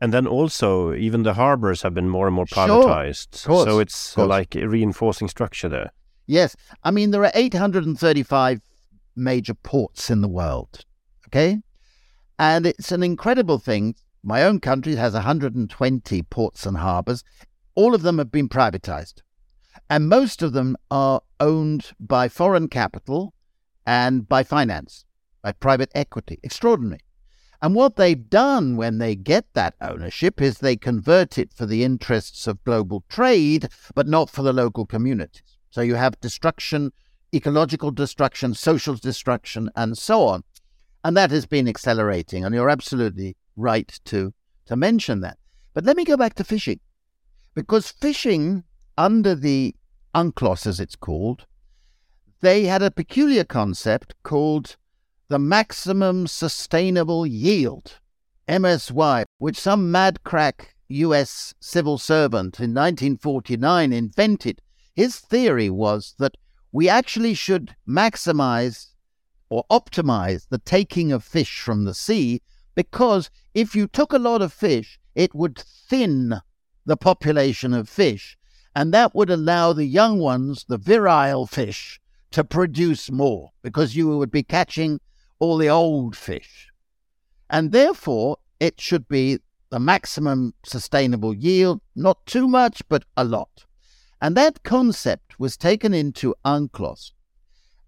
[0.00, 3.42] And then also, even the harbors have been more and more privatized.
[3.44, 5.92] Sure, so it's like a reinforcing structure there.
[6.26, 6.56] Yes.
[6.82, 8.60] I mean, there are 835
[9.16, 10.84] major ports in the world,
[11.28, 11.60] okay?
[12.38, 13.94] And it's an incredible thing.
[14.22, 17.22] My own country has 120 ports and harbors.
[17.74, 19.22] All of them have been privatized.
[19.90, 23.34] And most of them are owned by foreign capital
[23.86, 25.04] and by finance,
[25.42, 26.38] by private equity.
[26.42, 27.00] Extraordinary.
[27.60, 31.82] And what they've done when they get that ownership is they convert it for the
[31.82, 35.56] interests of global trade, but not for the local communities.
[35.70, 36.92] So you have destruction,
[37.34, 40.44] ecological destruction, social destruction, and so on.
[41.02, 42.44] And that has been accelerating.
[42.44, 44.32] And you're absolutely right to,
[44.66, 45.38] to mention that.
[45.74, 46.80] But let me go back to fishing.
[47.54, 48.64] Because fishing
[48.96, 49.74] under the
[50.14, 51.46] UNCLOS, as it's called,
[52.40, 54.76] they had a peculiar concept called
[55.28, 57.98] the maximum sustainable yield,
[58.48, 64.60] MSY, which some mad crack US civil servant in 1949 invented.
[64.94, 66.36] His theory was that
[66.74, 68.88] we actually should maximize
[69.48, 72.42] or optimize the taking of fish from the sea
[72.74, 76.40] because if you took a lot of fish, it would thin
[76.84, 78.36] the population of fish,
[78.74, 82.00] and that would allow the young ones, the virile fish,
[82.32, 84.98] to produce more because you would be catching
[85.38, 86.72] all the old fish.
[87.48, 89.38] And therefore, it should be
[89.70, 93.64] the maximum sustainable yield, not too much, but a lot.
[94.20, 97.12] And that concept was taken into UNCLOS.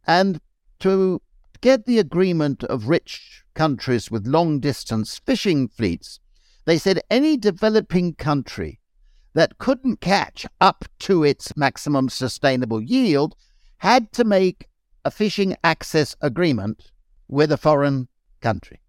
[0.06, 0.40] And
[0.80, 1.20] to
[1.60, 6.20] get the agreement of rich countries with long distance fishing fleets,
[6.64, 8.80] they said any developing country
[9.34, 13.34] that couldn't catch up to its maximum sustainable yield
[13.78, 14.66] had to make
[15.04, 16.90] a fishing access agreement
[17.28, 18.08] with a foreign
[18.40, 18.80] country.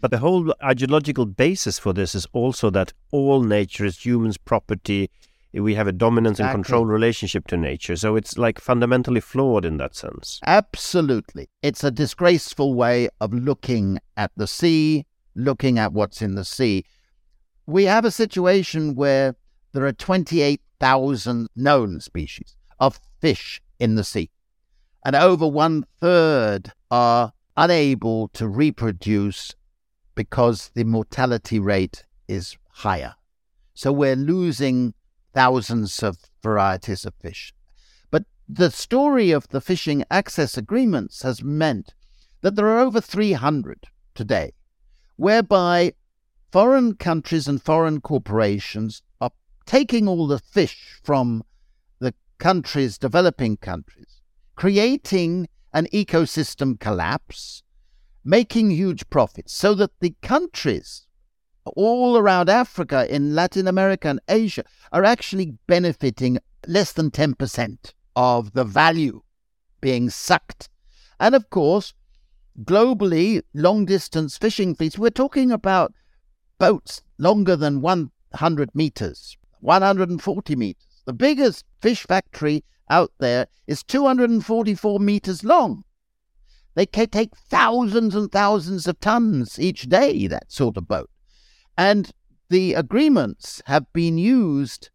[0.00, 5.10] But the whole ideological basis for this is also that all nature is humans' property.
[5.52, 6.54] We have a dominance exactly.
[6.54, 7.96] and control relationship to nature.
[7.96, 10.38] So it's like fundamentally flawed in that sense.
[10.44, 11.48] Absolutely.
[11.62, 16.84] It's a disgraceful way of looking at the sea, looking at what's in the sea.
[17.66, 19.34] We have a situation where
[19.72, 24.30] there are 28,000 known species of fish in the sea,
[25.04, 29.54] and over one third are unable to reproduce
[30.14, 33.14] because the mortality rate is higher.
[33.74, 34.94] So we're losing
[35.36, 37.52] thousands of varieties of fish.
[38.10, 41.92] But the story of the fishing access agreements has meant
[42.40, 44.54] that there are over 300 today,
[45.16, 45.92] whereby
[46.50, 49.30] foreign countries and foreign corporations are
[49.66, 51.42] taking all the fish from
[51.98, 54.22] the countries, developing countries,
[54.54, 57.62] creating an ecosystem collapse,
[58.24, 61.05] making huge profits, so that the countries
[61.74, 68.52] all around Africa, in Latin America and Asia, are actually benefiting less than 10% of
[68.52, 69.22] the value
[69.80, 70.68] being sucked.
[71.18, 71.94] And of course,
[72.62, 75.92] globally, long distance fishing fleets, we're talking about
[76.58, 80.82] boats longer than 100 meters, 140 meters.
[81.04, 85.84] The biggest fish factory out there is 244 meters long.
[86.74, 91.10] They take thousands and thousands of tons each day, that sort of boat.
[91.76, 92.10] And
[92.48, 94.90] the agreements have been used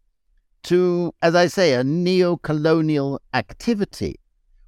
[0.63, 4.19] to, as I say, a neo colonial activity,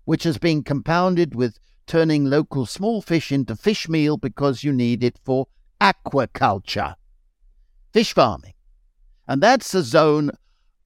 [0.05, 5.03] which has been compounded with turning local small fish into fish meal because you need
[5.03, 5.47] it for
[5.81, 6.95] aquaculture,
[7.91, 8.53] fish farming.
[9.27, 10.31] And that's a zone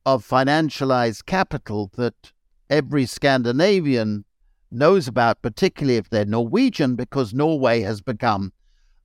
[0.05, 2.31] of financialized capital that
[2.69, 4.25] every Scandinavian
[4.71, 8.53] knows about, particularly if they're Norwegian, because Norway has become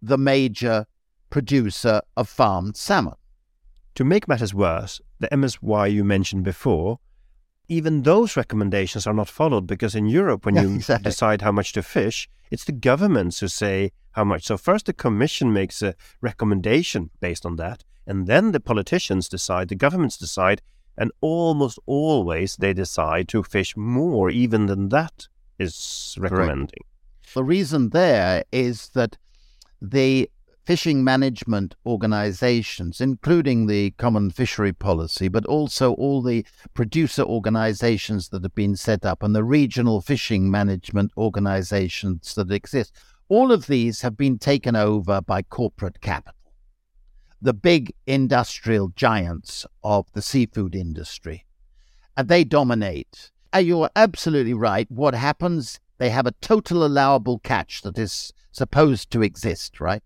[0.00, 0.86] the major
[1.32, 3.14] producer of farmed salmon.
[3.96, 6.98] To make matters worse, the MSY you mentioned before,
[7.68, 11.10] even those recommendations are not followed because in Europe, when you exactly.
[11.10, 14.44] decide how much to fish, it's the governments who say how much.
[14.44, 19.68] So first the commission makes a recommendation based on that, and then the politicians decide,
[19.68, 20.60] the governments decide
[20.98, 25.28] and almost always they decide to fish more even than that
[25.58, 26.84] is recommending.
[26.84, 27.34] Correct.
[27.34, 29.16] The reason there is that
[29.80, 30.28] the
[30.64, 38.42] fishing management organizations, including the Common Fishery Policy, but also all the producer organizations that
[38.42, 42.94] have been set up and the regional fishing management organizations that exist,
[43.28, 46.38] all of these have been taken over by corporate capital.
[47.40, 51.44] The big industrial giants of the seafood industry.
[52.16, 53.30] And they dominate.
[53.52, 54.88] And you're absolutely right.
[54.90, 60.02] What happens, they have a total allowable catch that is supposed to exist, right?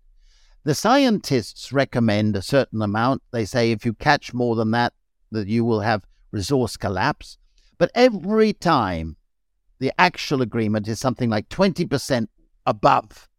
[0.67, 3.23] The scientists recommend a certain amount.
[3.31, 4.91] They say if you catch more than that,
[5.31, 7.37] that you will have resource collapse.
[7.77, 9.15] But every time
[9.79, 12.27] the actual agreement is something like 20%
[12.65, 13.29] above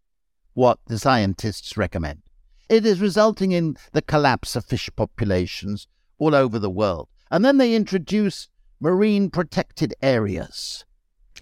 [0.55, 2.23] what the scientists recommend.
[2.71, 5.87] It is resulting in the collapse of fish populations
[6.19, 7.09] all over the world.
[7.31, 8.49] And then they introduce
[8.81, 10.87] marine protected areas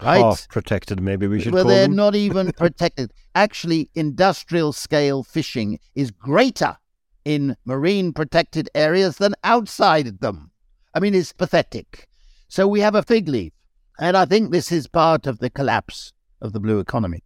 [0.01, 0.19] right?
[0.19, 1.95] Half protected, maybe we should well, they're them.
[1.95, 3.11] not even protected.
[3.35, 6.77] Actually, industrial scale fishing is greater
[7.25, 10.51] in marine protected areas than outside them.
[10.93, 12.07] I mean, it's pathetic.
[12.47, 13.53] So we have a fig leaf.
[13.99, 17.23] And I think this is part of the collapse of the blue economy.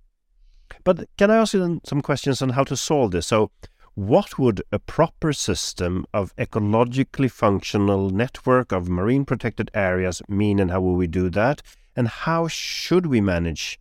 [0.83, 3.27] But can I ask you then some questions on how to solve this?
[3.27, 3.51] So,
[3.93, 10.71] what would a proper system of ecologically functional network of marine protected areas mean, and
[10.71, 11.61] how will we do that?
[11.95, 13.79] And how should we manage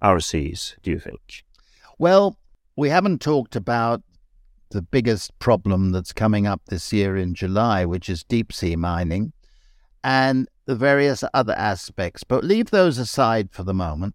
[0.00, 1.44] our seas, do you think?
[1.98, 2.38] Well,
[2.76, 4.02] we haven't talked about
[4.70, 9.32] the biggest problem that's coming up this year in July, which is deep sea mining,
[10.04, 12.22] and the various other aspects.
[12.22, 14.14] But leave those aside for the moment.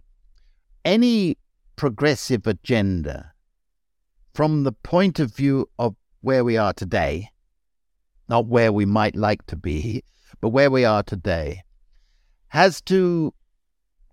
[0.85, 1.37] Any
[1.75, 3.33] progressive agenda,
[4.33, 7.29] from the point of view of where we are today,
[8.29, 10.03] not where we might like to be,
[10.39, 11.64] but where we are today,
[12.55, 13.33] has to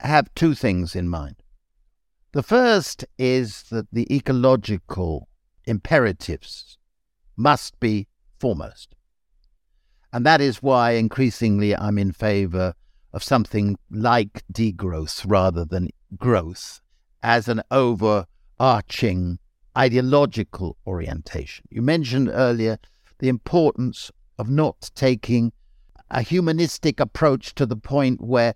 [0.01, 1.36] have two things in mind.
[2.32, 5.28] The first is that the ecological
[5.64, 6.76] imperatives
[7.36, 8.09] must be
[8.40, 8.97] foremost.
[10.12, 12.74] And that is why increasingly I'm in favor
[13.12, 16.80] of something like degrowth rather than growth
[17.22, 19.38] as an overarching
[19.78, 21.64] ideological orientation.
[21.70, 22.78] You mentioned earlier
[23.20, 25.53] the importance of not taking
[26.12, 28.54] a humanistic approach to the point where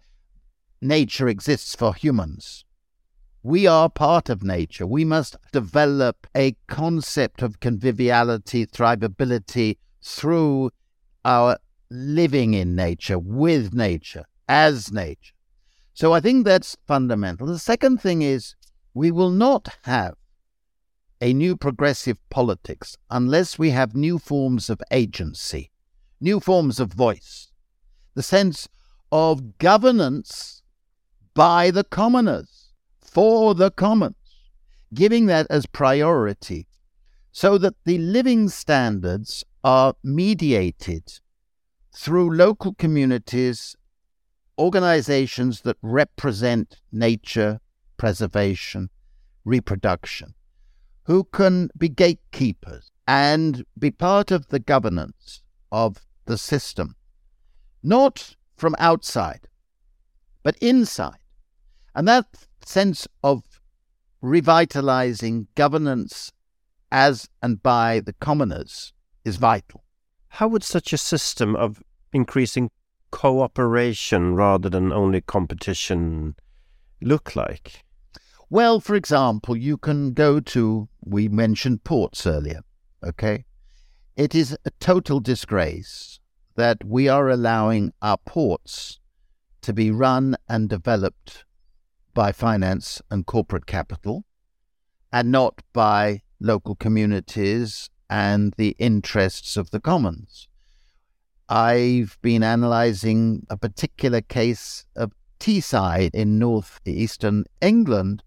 [0.82, 2.64] nature exists for humans.
[3.42, 4.86] We are part of nature.
[4.86, 10.70] We must develop a concept of conviviality, thrivability through
[11.24, 11.57] our
[11.90, 15.32] living in nature, with nature, as nature.
[15.94, 17.46] So I think that's fundamental.
[17.46, 18.54] The second thing is
[18.92, 20.14] we will not have
[21.22, 25.70] a new progressive politics unless we have new forms of agency,
[26.21, 27.53] new forms of voice.
[28.14, 28.69] The sense
[29.12, 30.62] of governance
[31.35, 34.14] by the commoners, for the commons,
[34.95, 36.67] giving that as priority
[37.37, 41.21] so that the living standards are mediated
[41.95, 43.77] through local communities,
[44.59, 47.61] organizations that represent nature,
[47.99, 48.89] preservation,
[49.45, 50.33] reproduction,
[51.05, 56.97] who can be gatekeepers and be part of the governance of the system
[57.83, 59.49] not from outside,
[60.43, 61.18] but inside.
[61.95, 62.27] And that
[62.64, 63.43] sense of
[64.20, 66.33] revitalizing governance
[66.91, 68.93] as and by the commoners
[69.24, 69.85] is vital.
[70.29, 72.70] How would such a system of increasing
[73.11, 76.35] cooperation rather than only competition
[77.01, 77.85] look like?
[78.51, 82.61] Well, for example, you can go to, we mentioned ports earlier,
[83.05, 83.45] okay?
[84.17, 86.21] It is a total disgrace
[86.55, 88.99] that we are allowing our ports
[89.61, 91.45] to be run and developed
[92.14, 94.25] by finance and corporate capital
[95.12, 100.49] and not by local communities and the interests of the commons.
[101.47, 108.23] I've been analysing a particular case of Teesside in northeastern England,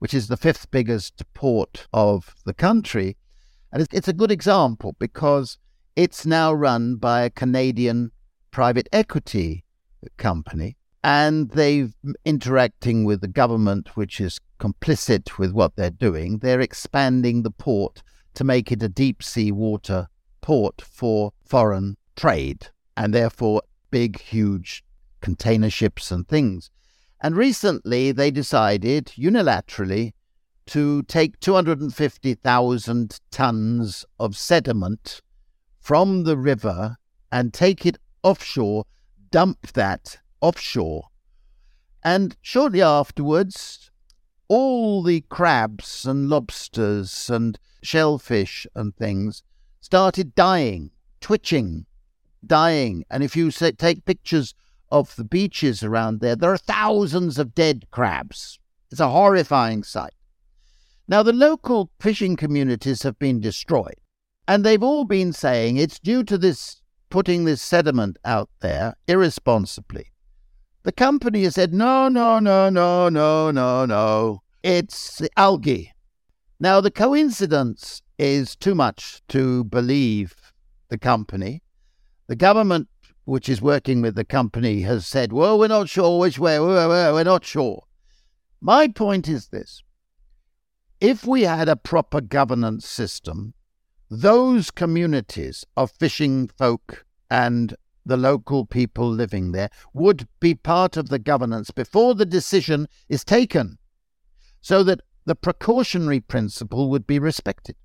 [0.00, 3.16] which is the fifth biggest port of the country.
[3.72, 5.58] And it's, a good example because
[5.94, 8.12] it's now run by a Canadian
[8.50, 9.64] private equity
[10.16, 11.94] company, and they've
[12.24, 16.38] interacting with the government, which is complicit with what they're doing.
[16.38, 18.02] They're expanding the port
[18.34, 20.08] to make it a deep sea water
[20.40, 24.82] port for foreign trade, and therefore big, huge
[25.20, 26.70] container ships and things.
[27.20, 30.12] And recently they decided unilaterally
[30.68, 35.20] to take 250,000 tons of sediment
[35.80, 36.96] from the river
[37.32, 38.84] and take it offshore,
[39.30, 41.08] dump that offshore.
[42.02, 43.90] And shortly afterwards,
[44.48, 49.42] all the crabs and lobsters and shellfish and things
[49.80, 50.90] started dying,
[51.20, 51.86] twitching,
[52.46, 53.04] dying.
[53.10, 54.54] And if you take pictures
[54.90, 58.58] of the beaches around there, there are thousands of dead crabs.
[58.90, 60.14] It's a horrifying sight.
[61.10, 63.96] Now, the local fishing communities have been destroyed,
[64.46, 70.12] and they've all been saying it's due to this putting this sediment out there irresponsibly.
[70.82, 74.42] The company has said, no, no, no, no, no, no, no.
[74.62, 75.94] It's the algae.
[76.60, 80.34] Now, the coincidence is too much to believe
[80.90, 81.62] the company.
[82.26, 82.88] The government,
[83.24, 87.24] which is working with the company, has said, well, we're not sure which way, we're
[87.24, 87.84] not sure.
[88.60, 89.82] My point is this
[91.00, 93.54] if we had a proper governance system,
[94.10, 97.74] those communities of fishing folk and
[98.04, 103.22] the local people living there would be part of the governance before the decision is
[103.24, 103.78] taken,
[104.60, 107.76] so that the precautionary principle would be respected.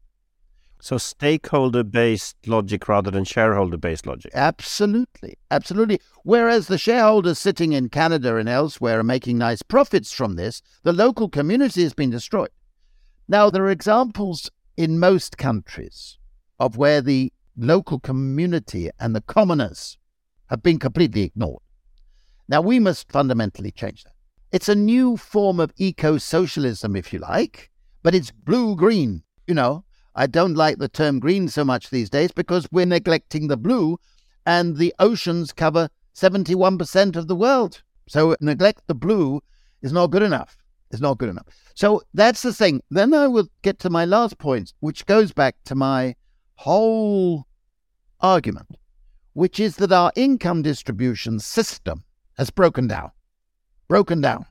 [0.80, 4.32] So, stakeholder based logic rather than shareholder based logic?
[4.34, 5.38] Absolutely.
[5.50, 6.00] Absolutely.
[6.24, 10.92] Whereas the shareholders sitting in Canada and elsewhere are making nice profits from this, the
[10.92, 12.50] local community has been destroyed.
[13.28, 16.18] Now, there are examples in most countries
[16.60, 19.98] of where the local community and the commoners
[20.48, 21.62] have been completely ignored.
[22.48, 24.14] Now, we must fundamentally change that.
[24.52, 27.72] It's a new form of eco socialism, if you like,
[28.04, 29.84] but it's blue green, you know
[30.16, 34.00] I don't like the term green so much these days because we're neglecting the blue,
[34.46, 37.82] and the oceans cover 71% of the world.
[38.08, 39.42] So neglect the blue
[39.82, 40.63] is not good enough.
[40.94, 41.48] It's not good enough.
[41.74, 42.82] So that's the thing.
[42.92, 46.16] Then I will get to my last point, which goes back to my
[46.54, 47.48] whole
[48.22, 48.78] argument,
[49.34, 52.04] which is that our income distribution system
[52.38, 53.10] has broken down.
[53.88, 54.46] Broken down.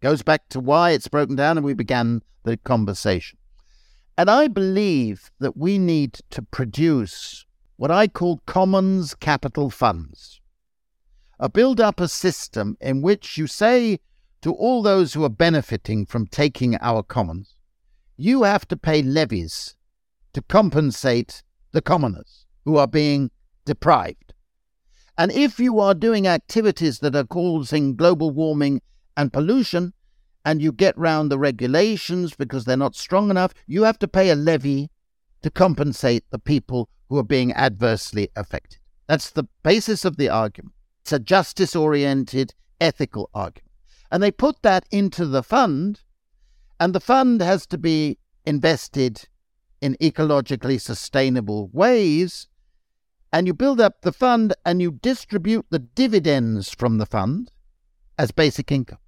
[0.00, 3.38] Goes back to why it's broken down, and we began the conversation.
[4.16, 7.44] And I believe that we need to produce
[7.76, 10.40] what I call commons capital funds.
[11.38, 14.00] A build up a system in which you say
[14.42, 17.56] to all those who are benefiting from taking our commons,
[18.16, 19.76] you have to pay levies
[20.32, 23.30] to compensate the commoners who are being
[23.64, 24.34] deprived.
[25.16, 28.82] And if you are doing activities that are causing global warming
[29.16, 29.92] and pollution,
[30.44, 34.30] and you get round the regulations because they're not strong enough, you have to pay
[34.30, 34.90] a levy
[35.42, 38.78] to compensate the people who are being adversely affected.
[39.06, 40.74] That's the basis of the argument.
[41.02, 43.71] It's a justice oriented, ethical argument.
[44.12, 46.02] And they put that into the fund,
[46.78, 49.26] and the fund has to be invested
[49.80, 52.46] in ecologically sustainable ways.
[53.32, 57.50] And you build up the fund and you distribute the dividends from the fund
[58.18, 58.98] as basic income.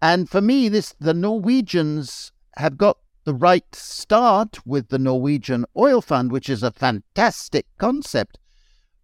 [0.00, 6.00] And for me, this the Norwegians have got the right start with the Norwegian Oil
[6.00, 8.38] Fund, which is a fantastic concept,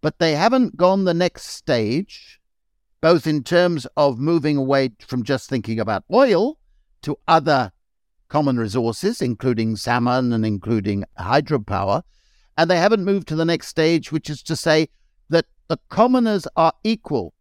[0.01, 2.36] but they haven't gone the next stage,
[3.01, 6.57] both in terms of moving away from just thinking about oil
[7.03, 7.71] to other
[8.27, 12.03] common resources, including salmon and including hydropower.
[12.57, 14.89] And they haven't moved to the next stage, which is to say
[15.29, 17.33] that the commoners are equal.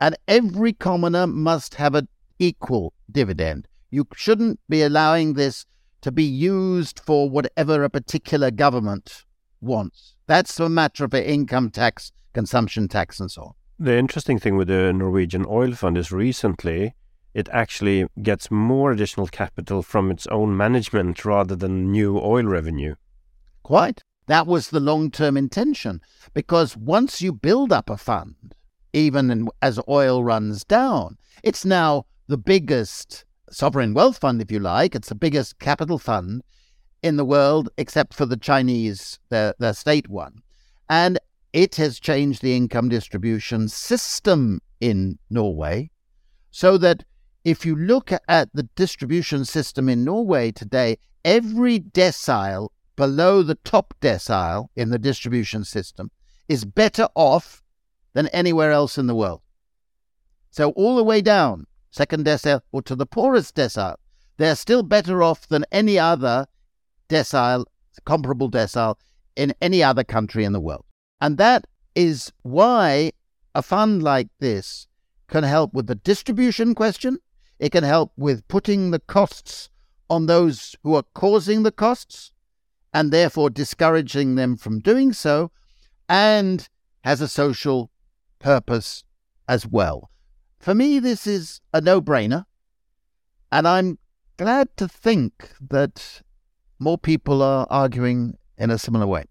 [0.00, 2.08] And every commoner must have an
[2.38, 3.68] equal dividend.
[3.90, 5.64] You shouldn't be allowing this
[6.02, 9.24] to be used for whatever a particular government
[9.60, 10.14] wants.
[10.26, 13.52] That's a matter of income tax, consumption tax, and so on.
[13.78, 16.94] The interesting thing with the Norwegian oil fund is recently
[17.34, 22.94] it actually gets more additional capital from its own management rather than new oil revenue.
[23.62, 24.02] Quite.
[24.28, 26.00] That was the long term intention.
[26.32, 28.54] Because once you build up a fund,
[28.94, 34.94] even as oil runs down, it's now the biggest sovereign wealth fund, if you like.
[34.94, 36.42] It's the biggest capital fund
[37.02, 40.40] in the world, except for the Chinese, their, their state one.
[40.88, 41.18] And
[41.56, 45.90] it has changed the income distribution system in Norway
[46.50, 47.02] so that
[47.46, 53.94] if you look at the distribution system in Norway today, every decile below the top
[54.02, 56.10] decile in the distribution system
[56.46, 57.62] is better off
[58.12, 59.40] than anywhere else in the world.
[60.50, 63.96] So, all the way down second decile, or to the poorest decile,
[64.36, 66.48] they're still better off than any other
[67.08, 67.64] decile,
[68.04, 68.96] comparable decile,
[69.36, 70.85] in any other country in the world.
[71.20, 73.12] And that is why
[73.54, 74.86] a fund like this
[75.28, 77.18] can help with the distribution question.
[77.58, 79.70] It can help with putting the costs
[80.08, 82.32] on those who are causing the costs
[82.92, 85.50] and therefore discouraging them from doing so,
[86.08, 86.68] and
[87.04, 87.90] has a social
[88.38, 89.04] purpose
[89.48, 90.10] as well.
[90.58, 92.46] For me, this is a no brainer.
[93.52, 93.98] And I'm
[94.38, 96.22] glad to think that
[96.78, 99.24] more people are arguing in a similar way.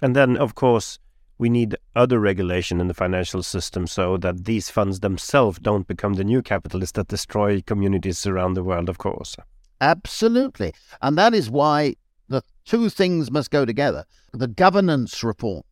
[0.00, 0.98] And then, of course,
[1.38, 6.14] we need other regulation in the financial system so that these funds themselves don't become
[6.14, 9.36] the new capitalists that destroy communities around the world, of course.
[9.80, 10.74] Absolutely.
[11.00, 11.94] And that is why
[12.28, 15.64] the two things must go together the governance reforms,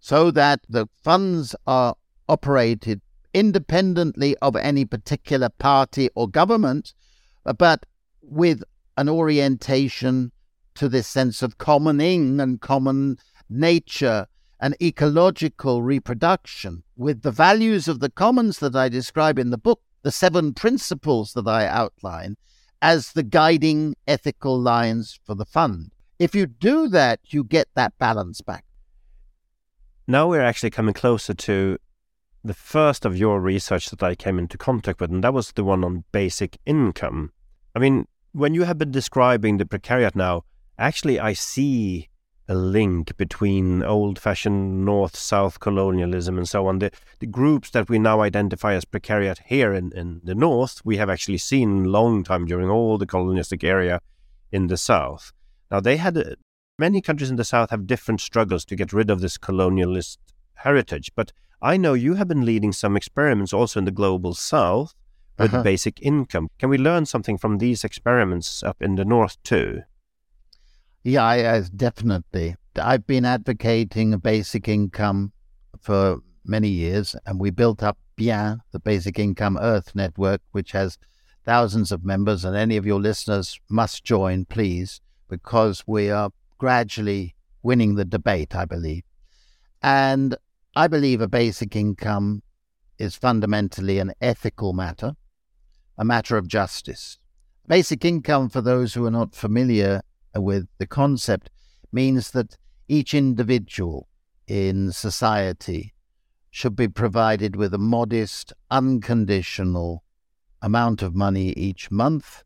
[0.00, 1.94] so that the funds are
[2.28, 3.02] operated
[3.34, 6.94] independently of any particular party or government,
[7.58, 7.84] but
[8.22, 8.62] with
[8.96, 10.32] an orientation
[10.74, 13.18] to this sense of commoning and common
[13.50, 14.26] nature
[14.60, 19.80] and ecological reproduction with the values of the commons that I describe in the book,
[20.02, 22.36] the seven principles that I outline
[22.80, 25.90] as the guiding ethical lines for the fund.
[26.18, 28.64] If you do that, you get that balance back.
[30.06, 31.78] Now we're actually coming closer to
[32.44, 35.64] the first of your research that I came into contact with, and that was the
[35.64, 37.32] one on basic income.
[37.74, 40.44] I mean, when you have been describing the precariat now,
[40.78, 42.08] actually I see
[42.48, 46.78] a link between old fashioned north south colonialism and so on.
[46.78, 50.96] The, the groups that we now identify as precariat here in, in the north, we
[50.96, 54.00] have actually seen long time during all the colonialistic area
[54.52, 55.32] in the south.
[55.70, 56.36] Now, they had uh,
[56.78, 60.18] many countries in the south have different struggles to get rid of this colonialist
[60.54, 64.94] heritage, but I know you have been leading some experiments also in the global south
[65.38, 65.62] with uh-huh.
[65.62, 66.48] basic income.
[66.58, 69.82] Can we learn something from these experiments up in the north too?
[71.06, 72.56] Yeah, I definitely.
[72.74, 75.30] I've been advocating a basic income
[75.80, 80.98] for many years, and we built up Bien, the Basic Income Earth Network, which has
[81.44, 87.36] thousands of members, and any of your listeners must join, please, because we are gradually
[87.62, 89.04] winning the debate, I believe.
[89.80, 90.36] And
[90.74, 92.42] I believe a basic income
[92.98, 95.12] is fundamentally an ethical matter,
[95.96, 97.20] a matter of justice.
[97.68, 100.02] Basic income, for those who are not familiar,
[100.38, 101.50] with the concept
[101.92, 102.56] means that
[102.88, 104.08] each individual
[104.46, 105.94] in society
[106.50, 110.02] should be provided with a modest, unconditional
[110.62, 112.42] amount of money each month,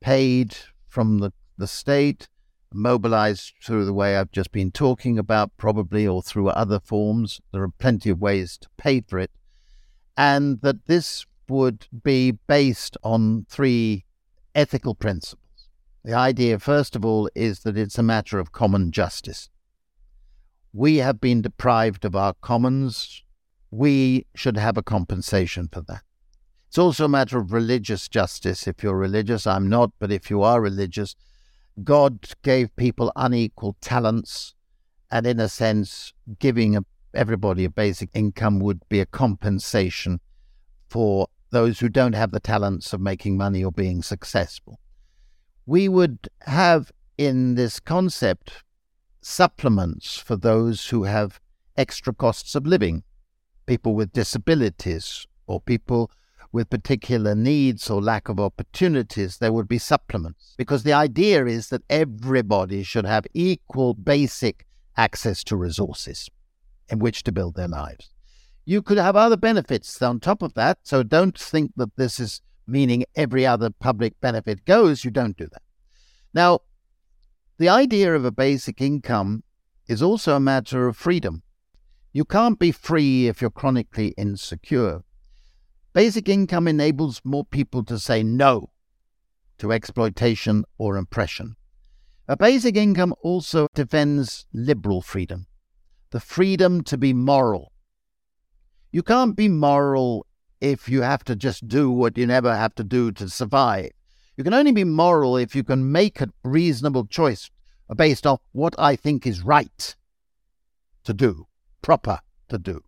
[0.00, 0.56] paid
[0.88, 2.28] from the, the state,
[2.72, 7.40] mobilized through the way I've just been talking about, probably, or through other forms.
[7.52, 9.30] There are plenty of ways to pay for it.
[10.16, 14.04] And that this would be based on three
[14.54, 15.45] ethical principles.
[16.06, 19.50] The idea, first of all, is that it's a matter of common justice.
[20.72, 23.24] We have been deprived of our commons.
[23.72, 26.04] We should have a compensation for that.
[26.68, 28.68] It's also a matter of religious justice.
[28.68, 31.16] If you're religious, I'm not, but if you are religious,
[31.82, 34.54] God gave people unequal talents,
[35.10, 36.84] and in a sense, giving a,
[37.14, 40.20] everybody a basic income would be a compensation
[40.88, 44.78] for those who don't have the talents of making money or being successful
[45.66, 48.62] we would have in this concept
[49.20, 51.40] supplements for those who have
[51.76, 53.02] extra costs of living,
[53.66, 56.10] people with disabilities or people
[56.52, 60.54] with particular needs or lack of opportunities, there would be supplements.
[60.56, 66.30] Because the idea is that everybody should have equal basic access to resources
[66.88, 68.10] in which to build their lives.
[68.64, 72.40] You could have other benefits on top of that, so don't think that this is
[72.66, 75.62] meaning every other public benefit goes, you don't do that.
[76.34, 76.60] Now,
[77.58, 79.42] the idea of a basic income
[79.86, 81.42] is also a matter of freedom.
[82.12, 85.02] You can't be free if you're chronically insecure.
[85.92, 88.70] Basic income enables more people to say no
[89.58, 91.56] to exploitation or oppression.
[92.28, 95.46] A basic income also defends liberal freedom,
[96.10, 97.72] the freedom to be moral.
[98.90, 100.25] You can't be moral
[100.60, 103.90] if you have to just do what you never have to do to survive.
[104.36, 107.50] You can only be moral if you can make a reasonable choice
[107.94, 109.96] based on what I think is right
[111.04, 111.46] to do,
[111.82, 112.82] proper to do.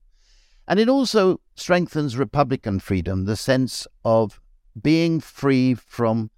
[0.66, 4.40] And it also strengthens Republican freedom, the sense of
[4.80, 6.30] being free from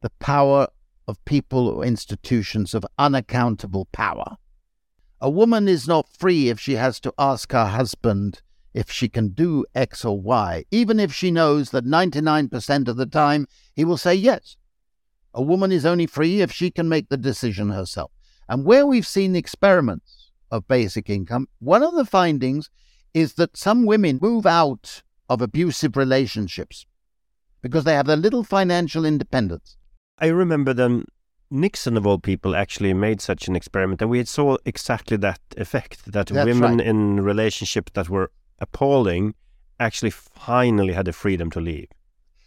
[0.00, 0.68] the power
[1.06, 4.36] of people or institutions of unaccountable power.
[5.20, 8.40] A woman is not free if she has to ask her husband
[8.76, 13.06] if she can do X or Y, even if she knows that 99% of the
[13.06, 14.58] time he will say yes.
[15.32, 18.10] A woman is only free if she can make the decision herself.
[18.50, 22.68] And where we've seen experiments of basic income, one of the findings
[23.14, 26.84] is that some women move out of abusive relationships
[27.62, 29.78] because they have a little financial independence.
[30.18, 31.06] I remember then
[31.50, 36.04] Nixon, of all people, actually made such an experiment, and we saw exactly that effect
[36.04, 36.86] that That's women right.
[36.86, 39.34] in relationships that were appalling
[39.78, 41.88] actually finally had the freedom to leave.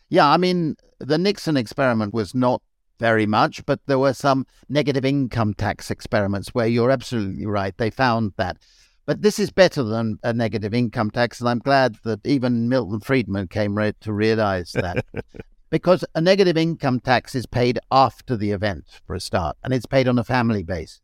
[0.10, 2.62] Yeah, I mean, the Nixon experiment was not
[2.99, 7.78] very much, but there were some negative income tax experiments where you're absolutely right.
[7.78, 8.57] They found that.
[9.05, 12.99] But this is better than a negative income tax, and I'm glad that even Milton
[12.99, 15.05] Friedman came re- to realize that.
[15.70, 19.86] because a negative income tax is paid after the event, for a start, and it's
[19.86, 21.01] paid on a family basis.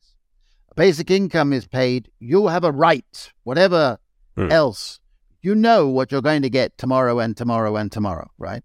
[0.76, 3.97] Basic income is paid, you have a right, whatever
[4.38, 4.52] mm.
[4.52, 5.00] else.
[5.42, 8.64] You know what you're going to get tomorrow and tomorrow and tomorrow, right?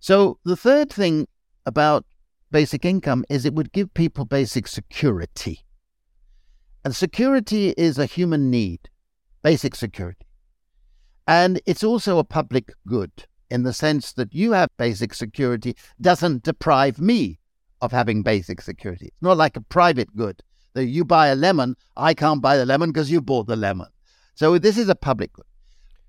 [0.00, 1.28] So the third thing
[1.66, 2.04] about
[2.50, 5.64] basic income is it would give people basic security.
[6.84, 8.88] And security is a human need,
[9.42, 10.26] basic security.
[11.26, 13.12] And it's also a public good
[13.50, 17.38] in the sense that you have basic security doesn't deprive me
[17.80, 19.06] of having basic security.
[19.06, 20.42] It's not like a private good.
[20.74, 23.88] That you buy a lemon, I can't buy the lemon because you bought the lemon.
[24.40, 25.44] So this is a public good.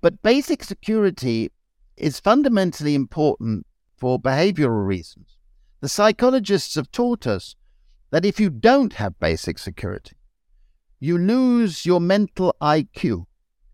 [0.00, 1.52] But basic security
[1.98, 5.36] is fundamentally important for behavioral reasons.
[5.82, 7.56] The psychologists have taught us
[8.10, 10.16] that if you don't have basic security,
[10.98, 13.26] you lose your mental IQ.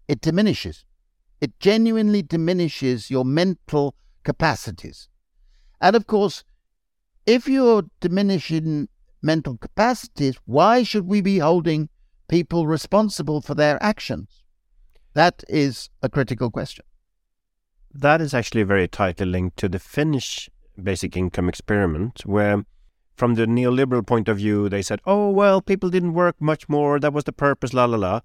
[0.08, 0.84] It diminishes.
[1.40, 3.94] It genuinely diminishes your mental
[4.24, 5.08] capacities.
[5.80, 6.42] And of course,
[7.26, 8.88] if you're diminishing
[9.22, 11.90] mental capacities, why should we be holding
[12.26, 14.37] people responsible for their actions?
[15.14, 16.84] That is a critical question.
[17.92, 20.50] That is actually very tightly linked to the Finnish
[20.80, 22.64] basic income experiment, where
[23.16, 27.00] from the neoliberal point of view, they said, oh, well, people didn't work much more.
[27.00, 28.20] That was the purpose, la, la, la.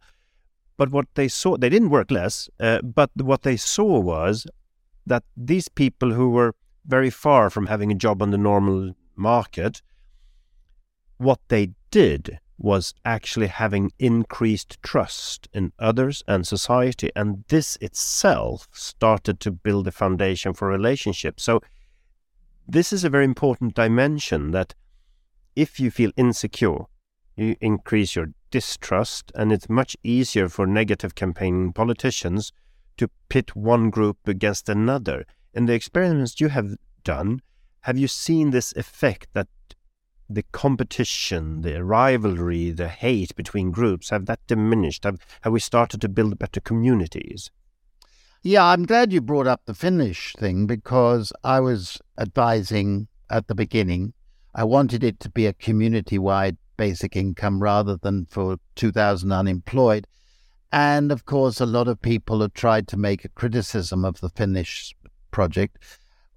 [0.78, 4.46] But what they saw, they didn't work less, uh, but what they saw was
[5.06, 6.54] that these people who were
[6.86, 9.82] very far from having a job on the normal market,
[11.18, 17.10] what they did was actually having increased trust in others and society.
[17.16, 21.44] And this itself started to build a foundation for relationships.
[21.44, 21.62] So,
[22.68, 24.74] this is a very important dimension that
[25.56, 26.86] if you feel insecure,
[27.36, 32.52] you increase your distrust, and it's much easier for negative campaigning politicians
[32.98, 35.26] to pit one group against another.
[35.54, 37.42] In the experiments you have done,
[37.82, 39.48] have you seen this effect that
[40.34, 45.04] the competition, the rivalry, the hate between groups, have that diminished?
[45.04, 47.52] Have, have we started to build better communities?
[48.42, 53.56] Yeah, I'm glad you brought up the Finnish thing because I was advising at the
[53.56, 54.14] beginning.
[54.54, 60.08] I wanted it to be a community wide basic income rather than for 2,000 unemployed.
[60.72, 64.30] And of course, a lot of people have tried to make a criticism of the
[64.30, 64.94] Finnish
[65.32, 65.78] project.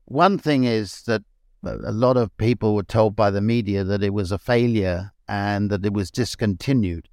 [0.04, 1.22] One thing is that
[1.66, 5.70] a lot of people were told by the media that it was a failure and
[5.70, 7.08] that it was discontinued.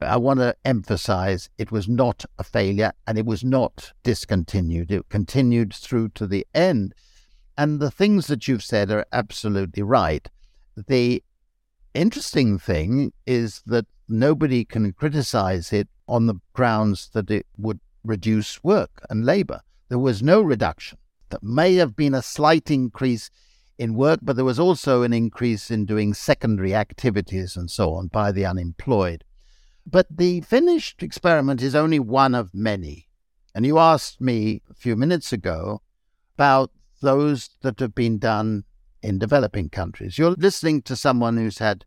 [0.00, 4.90] I want to emphasize it was not a failure and it was not discontinued.
[4.90, 6.94] It continued through to the end.
[7.58, 10.26] And the things that you've said are absolutely right.
[10.76, 11.22] The
[11.92, 18.64] interesting thing is that nobody can criticize it on the grounds that it would reduce
[18.64, 19.60] work and labor.
[19.88, 20.98] There was no reduction.
[21.28, 23.30] There may have been a slight increase
[23.80, 28.08] in work, but there was also an increase in doing secondary activities and so on
[28.08, 29.24] by the unemployed.
[29.86, 33.08] But the Finnish experiment is only one of many.
[33.54, 35.80] And you asked me a few minutes ago
[36.36, 36.70] about
[37.00, 38.64] those that have been done
[39.02, 40.18] in developing countries.
[40.18, 41.86] You're listening to someone who's had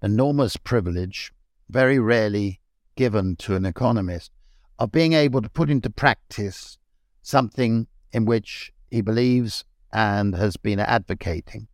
[0.00, 1.32] enormous privilege,
[1.68, 2.60] very rarely
[2.94, 4.30] given to an economist,
[4.78, 6.78] of being able to put into practice
[7.20, 11.68] something in which he believes and has been advocating.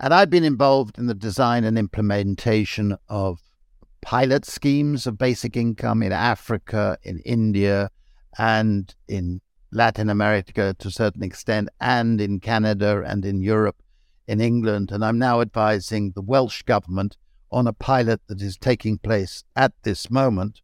[0.00, 3.40] And I've been involved in the design and implementation of
[4.00, 7.90] pilot schemes of basic income in Africa, in India,
[8.38, 9.40] and in
[9.72, 13.82] Latin America to a certain extent, and in Canada and in Europe,
[14.26, 14.92] in England.
[14.92, 17.16] And I'm now advising the Welsh government
[17.50, 20.60] on a pilot that is taking place at this moment,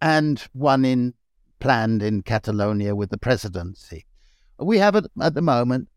[0.00, 1.14] and one in
[1.60, 4.06] planned in Catalonia with the presidency.
[4.58, 5.88] We have at, at the moment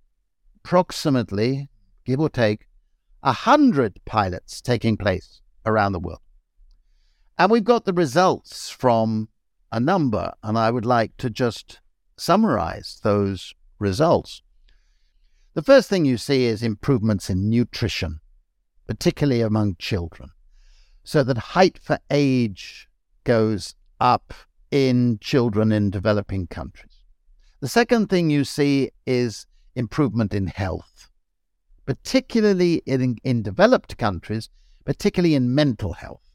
[0.64, 1.70] approximately,
[2.05, 2.68] give or take,
[3.24, 6.22] a hundred pilots taking place around the world.
[7.38, 9.30] And we've got the results from
[9.72, 11.80] a number, and I would like to just
[12.18, 14.41] summarize those results.
[15.53, 18.20] The first thing you see is improvements in nutrition,
[18.88, 20.30] particularly among children,
[21.03, 22.88] so that height for age
[23.24, 24.34] goes up
[24.70, 27.01] in children in developing countries.
[27.59, 29.45] The second thing you see is
[29.76, 31.09] improvement in health,
[31.86, 34.49] particularly in, in developed countries,
[34.86, 36.32] particularly in mental health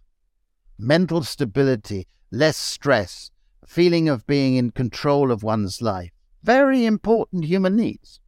[0.79, 3.31] mental stability, less stress,
[3.67, 6.13] feeling of being in control of one's life.
[6.43, 8.21] Very important human needs.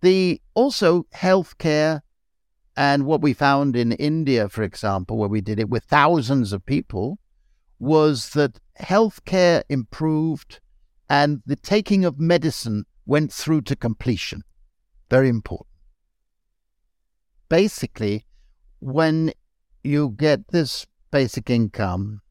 [0.00, 2.02] The also healthcare
[2.76, 6.64] and what we found in India, for example, where we did it with thousands of
[6.64, 7.18] people,
[7.78, 10.60] was that healthcare improved
[11.08, 14.42] and the taking of medicine went through to completion.
[15.10, 15.68] Very important.
[17.48, 18.26] Basically,
[18.80, 19.32] when
[19.82, 22.22] you get this basic income,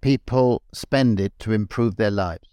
[0.00, 2.48] people spend it to improve their lives.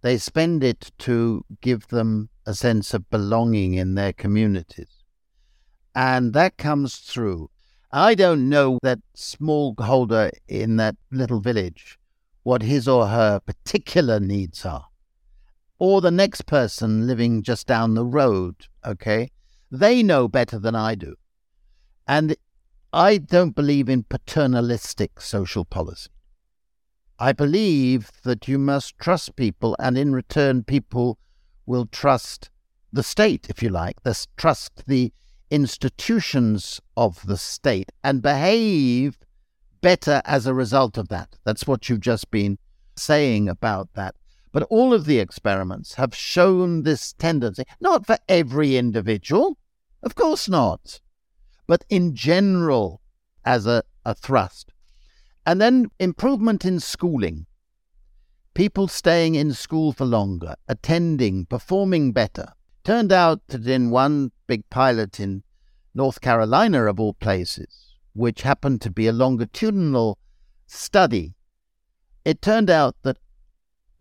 [0.00, 5.04] They spend it to give them a sense of belonging in their communities.
[5.94, 7.50] And that comes through.
[7.92, 11.98] I don't know that smallholder in that little village
[12.42, 14.86] what his or her particular needs are,
[15.82, 18.54] or the next person living just down the road,
[18.86, 19.28] okay?
[19.68, 21.16] They know better than I do.
[22.06, 22.36] And
[22.92, 26.08] I don't believe in paternalistic social policy.
[27.18, 31.18] I believe that you must trust people, and in return, people
[31.66, 32.48] will trust
[32.92, 35.12] the state, if you like, this trust the
[35.50, 39.18] institutions of the state and behave
[39.80, 41.38] better as a result of that.
[41.42, 42.58] That's what you've just been
[42.96, 44.14] saying about that.
[44.52, 49.58] But all of the experiments have shown this tendency, not for every individual,
[50.02, 51.00] of course not,
[51.66, 53.00] but in general
[53.44, 54.72] as a, a thrust.
[55.46, 57.46] And then improvement in schooling.
[58.54, 62.52] People staying in school for longer, attending, performing better.
[62.84, 65.42] Turned out that in one big pilot in
[65.94, 70.18] North Carolina, of all places, which happened to be a longitudinal
[70.66, 71.34] study,
[72.24, 73.18] it turned out that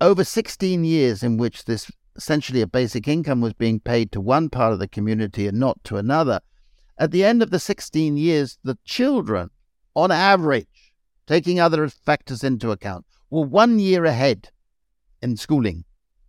[0.01, 4.49] over 16 years in which this essentially a basic income was being paid to one
[4.49, 6.41] part of the community and not to another,
[6.97, 9.49] at the end of the 16 years, the children,
[9.95, 10.93] on average,
[11.27, 14.49] taking other factors into account, were one year ahead
[15.21, 15.85] in schooling,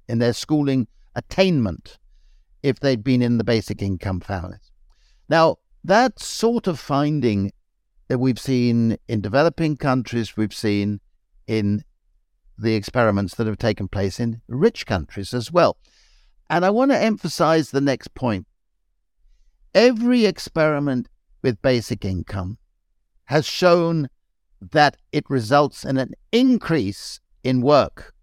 [0.09, 1.99] in their schooling attainment,
[2.63, 4.71] if they'd been in the basic income families.
[5.29, 7.53] Now, that sort of finding
[8.09, 11.01] that we've seen in developing countries, we've seen
[11.47, 11.83] in
[12.63, 15.77] the experiments that have taken place in rich countries as well.
[16.49, 18.47] And I want to emphasize the next point.
[19.75, 21.09] Every experiment
[21.43, 22.59] with basic income
[23.27, 24.09] has shown
[24.61, 28.15] that it results in an increase in work,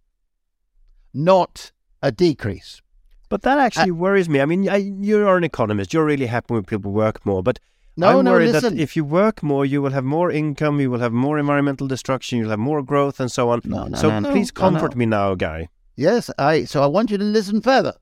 [1.14, 1.72] not
[2.02, 2.82] a decrease.
[3.30, 4.42] But that actually uh, worries me.
[4.42, 5.94] I mean, I, you're an economist.
[5.94, 7.44] You're really happy when people work more.
[7.44, 7.60] But
[8.00, 8.76] no, I'm no, worried listen.
[8.76, 11.88] that if you work more, you will have more income, you will have more environmental
[11.88, 13.62] destruction, you'll have more growth, and so on.
[13.64, 15.00] No, no, so no, please no, comfort no.
[15.00, 15.70] me now, Guy.
[15.96, 16.64] Yes, I.
[16.66, 17.94] So I want you to listen further,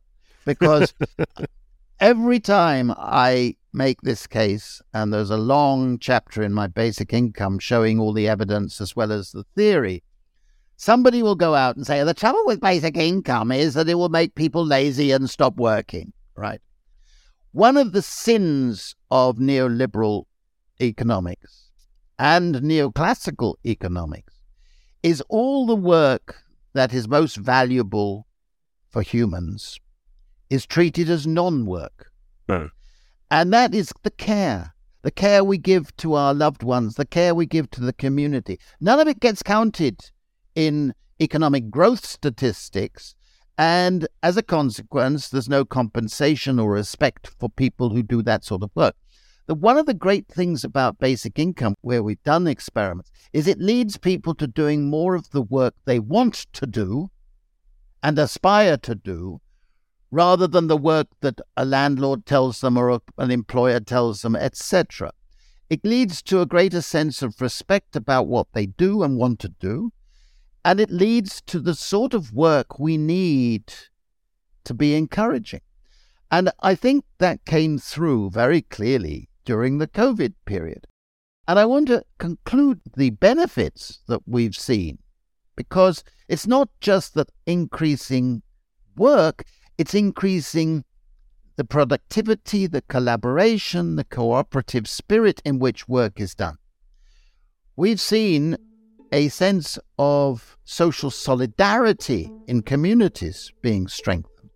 [0.45, 0.93] because
[1.99, 7.59] every time I make this case, and there's a long chapter in my basic income
[7.59, 10.03] showing all the evidence as well as the theory,
[10.75, 14.09] somebody will go out and say, the trouble with basic income is that it will
[14.09, 16.61] make people lazy and stop working, right?
[17.57, 20.25] One of the sins of neoliberal
[20.79, 21.71] economics
[22.19, 24.35] and neoclassical economics
[25.01, 26.35] is all the work
[26.73, 28.27] that is most valuable
[28.91, 29.79] for humans
[30.51, 32.11] is treated as non work.
[32.47, 32.69] Mm.
[33.31, 37.33] And that is the care, the care we give to our loved ones, the care
[37.33, 38.59] we give to the community.
[38.79, 40.11] None of it gets counted
[40.53, 43.15] in economic growth statistics.
[43.57, 48.61] And as a consequence, there's no compensation or respect for people who do that sort
[48.61, 48.95] of work.
[49.47, 53.59] The, one of the great things about basic income, where we've done experiments, is it
[53.59, 57.09] leads people to doing more of the work they want to do
[58.03, 59.41] and aspire to do
[60.11, 65.11] rather than the work that a landlord tells them or an employer tells them, etc.
[65.69, 69.49] It leads to a greater sense of respect about what they do and want to
[69.49, 69.91] do,
[70.63, 73.73] and it leads to the sort of work we need
[74.63, 75.61] to be encouraging.
[76.29, 80.87] And I think that came through very clearly during the COVID period.
[81.47, 84.99] And I want to conclude the benefits that we've seen
[85.55, 88.41] because it's not just that increasing
[88.97, 89.45] work,
[89.77, 90.83] it's increasing
[91.55, 96.57] the productivity, the collaboration, the cooperative spirit in which work is done.
[97.75, 98.57] We've seen
[99.11, 104.49] a sense of social solidarity in communities being strengthened,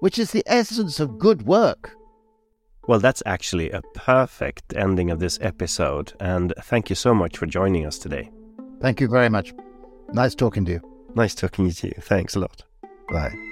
[0.00, 1.96] which is the essence of good work.
[2.88, 7.46] Well, that's actually a perfect ending of this episode, and thank you so much for
[7.46, 8.30] joining us today.
[8.80, 9.54] Thank you very much.
[10.12, 10.80] Nice talking to you.
[11.14, 11.94] Nice talking to you.
[12.00, 12.64] Thanks a lot.
[13.08, 13.51] Bye.